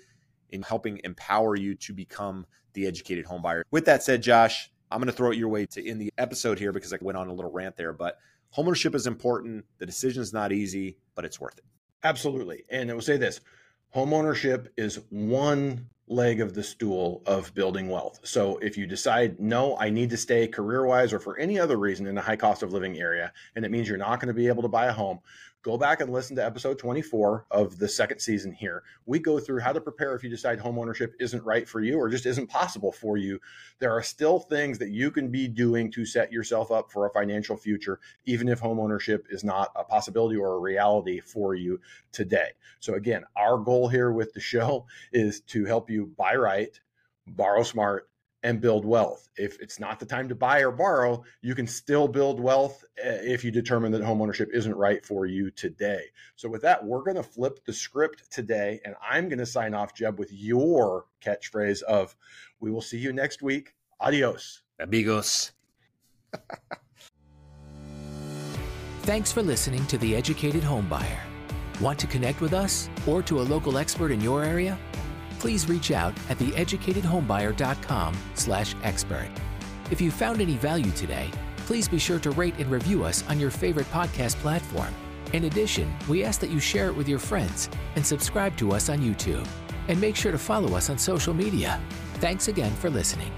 and 0.53 0.65
helping 0.65 1.01
empower 1.05 1.55
you 1.55 1.75
to 1.77 1.93
become 1.93 2.47
the 2.73 2.87
educated 2.87 3.27
home 3.27 3.43
buyer. 3.43 3.65
With 3.71 3.85
that 3.85 4.03
said, 4.03 4.23
Josh, 4.23 4.71
I'm 4.91 4.99
going 4.99 5.07
to 5.07 5.13
throw 5.13 5.31
it 5.31 5.39
your 5.39 5.49
way 5.49 5.67
to 5.67 5.89
end 5.89 6.01
the 6.01 6.13
episode 6.19 6.59
here 6.59 6.73
because 6.73 6.93
I 6.93 6.99
went 7.01 7.17
on 7.17 7.29
a 7.29 7.33
little 7.33 7.53
rant 7.53 7.77
there, 7.77 7.93
but 7.93 8.19
homeownership 8.57 8.95
is 8.95 9.07
important. 9.07 9.65
The 9.79 9.87
decision 9.87 10.23
is 10.23 10.33
not 10.33 10.53
easy, 10.53 10.97
but 11.15 11.25
it's 11.25 11.41
worth 11.41 11.59
it. 11.59 11.65
Absolutely. 12.05 12.65
And 12.69 12.91
I 12.91 12.95
will 12.95 13.01
say 13.01 13.17
this 13.17 13.41
homeownership 13.95 14.69
is 14.77 15.01
one 15.11 15.89
leg 16.09 16.41
of 16.41 16.55
the 16.55 16.63
stool 16.63 17.23
of 17.27 17.55
building 17.55 17.89
wealth. 17.89 18.21
So 18.25 18.59
if 18.59 18.77
you 18.77 18.87
decide, 18.87 19.41
no, 19.41 19.77
I 19.79 19.89
need 19.89 20.11
to 20.11 20.17
stay 20.17 20.47
career 20.47 20.85
wise 20.85 21.13
or 21.13 21.19
for 21.19 21.39
any 21.39 21.59
other 21.59 21.77
reason 21.77 22.07
in 22.07 22.19
a 22.19 22.23
high 22.23 22.37
cost 22.37 22.63
of 22.63 22.73
living 22.73 22.99
area, 22.99 23.33
and 23.55 23.65
it 23.65 23.71
means 23.71 23.89
you're 23.89 23.97
not 23.97 24.21
going 24.21 24.29
to 24.29 24.35
be 24.35 24.49
able 24.49 24.63
to 24.63 24.69
buy 24.69 24.87
a 24.87 24.93
home, 24.93 25.21
go 25.63 25.79
back 25.79 26.01
and 26.01 26.13
listen 26.13 26.35
to 26.37 26.45
episode 26.45 26.79
24 26.79 27.47
of 27.51 27.79
the 27.79 27.89
second 27.89 28.19
season 28.19 28.53
here. 28.53 28.83
We 29.07 29.21
go 29.21 29.39
through 29.39 29.61
how 29.61 29.73
to 29.73 29.81
prepare 29.81 30.15
if 30.15 30.25
you 30.25 30.31
decide 30.31 30.59
home 30.59 30.79
ownership 30.79 31.15
isn't 31.21 31.45
right 31.45 31.69
for 31.69 31.81
you 31.81 31.99
or 31.99 32.09
just 32.09 32.27
isn't 32.27 32.49
possible 32.49 32.91
for 32.91 33.17
you. 33.17 33.41
There 33.79 33.93
are 33.93 34.03
still 34.03 34.41
things 34.41 34.79
that 34.79 34.91
you 34.91 35.11
can 35.11 35.29
be 35.29 35.47
doing 35.47 35.91
to 35.93 36.05
set 36.05 36.33
yourself 36.33 36.73
up 36.73 36.91
for 36.91 37.07
a 37.07 37.13
financial 37.13 37.57
future, 37.57 38.01
even 38.25 38.49
if 38.49 38.59
home 38.59 38.81
ownership 38.81 39.27
is 39.31 39.45
not 39.45 39.71
a 39.77 39.85
possibility 39.85 40.37
or 40.37 40.55
a 40.55 40.59
reality 40.59 41.21
for 41.21 41.55
you 41.55 41.81
today. 42.11 42.51
So, 42.81 42.95
again, 42.95 43.25
our 43.37 43.57
goal 43.59 43.89
here 43.89 44.11
with 44.11 44.33
the 44.33 44.41
show 44.41 44.87
is 45.13 45.41
to 45.43 45.65
help 45.65 45.89
you 45.89 46.07
buy 46.17 46.35
right, 46.35 46.79
borrow 47.27 47.63
smart, 47.63 48.09
and 48.43 48.61
build 48.61 48.85
wealth. 48.85 49.29
If 49.37 49.61
it's 49.61 49.79
not 49.79 50.01
the 50.01 50.07
time 50.07 50.29
to 50.29 50.35
buy 50.35 50.61
or 50.61 50.71
borrow, 50.71 51.25
you 51.41 51.55
can 51.55 51.67
still 51.67 52.09
build 52.09 52.41
wealth 52.41 52.85
eh, 53.03 53.19
if 53.23 53.45
you 53.45 53.51
determine 53.51 53.93
that 53.93 54.03
homeownership 54.03 54.49
isn't 54.53 54.75
right 54.75 55.05
for 55.05 55.27
you 55.27 55.51
today. 55.51 56.05
So, 56.37 56.49
with 56.49 56.63
that, 56.63 56.85
we're 56.85 57.03
going 57.03 57.17
to 57.17 57.23
flip 57.23 57.65
the 57.65 57.73
script 57.73 58.31
today, 58.31 58.81
and 58.85 58.95
I'm 59.09 59.29
going 59.29 59.39
to 59.39 59.47
sign 59.47 59.75
off, 59.75 59.95
Jeb, 59.95 60.19
with 60.19 60.33
your 60.33 61.07
catchphrase 61.25 61.83
of 61.83 62.17
We 62.61 62.71
will 62.71 62.83
see 62.83 62.99
you 62.99 63.13
next 63.13 63.43
week. 63.43 63.75
Adios. 64.01 64.63
Amigos. 64.81 65.53
Thanks 69.03 69.33
for 69.33 69.43
listening 69.43 69.85
to 69.87 69.99
The 69.99 70.15
Educated 70.15 70.63
Homebuyer. 70.63 71.19
Want 71.81 71.99
to 71.99 72.07
connect 72.07 72.41
with 72.41 72.53
us 72.53 72.89
or 73.07 73.23
to 73.23 73.41
a 73.41 73.43
local 73.43 73.77
expert 73.77 74.13
in 74.13 74.21
your 74.21 74.45
area? 74.45 74.79
Please 75.43 75.69
reach 75.69 75.91
out 75.91 76.15
at 76.31 76.39
theeducatedhomebuyer.com 76.39 78.17
slash 78.35 78.77
expert. 78.85 79.29
If 79.91 80.01
you 80.01 80.13
found 80.13 80.41
any 80.41 80.55
value 80.55 80.93
today, 80.93 81.33
please 81.67 81.89
be 81.89 81.99
sure 81.99 82.21
to 82.21 82.31
rate 82.31 82.55
and 82.59 82.71
review 82.71 83.03
us 83.03 83.25
on 83.29 83.41
your 83.41 83.51
favorite 83.51 83.91
podcast 83.91 84.37
platform. 84.37 84.95
In 85.33 85.47
addition, 85.47 85.93
we 86.09 86.23
ask 86.23 86.41
that 86.43 86.51
you 86.51 86.61
share 86.61 86.87
it 86.87 86.95
with 86.95 87.09
your 87.09 87.19
friends 87.19 87.69
and 87.97 88.07
subscribe 88.07 88.57
to 88.59 88.71
us 88.71 88.89
on 88.89 89.01
YouTube. 89.01 89.45
And 89.89 90.01
make 90.01 90.15
sure 90.15 90.31
to 90.31 90.39
follow 90.39 90.77
us 90.77 90.89
on 90.91 90.97
social 90.97 91.35
media. 91.35 91.81
Thanks 92.21 92.47
again 92.47 92.73
for 92.77 92.89
listening. 92.89 93.33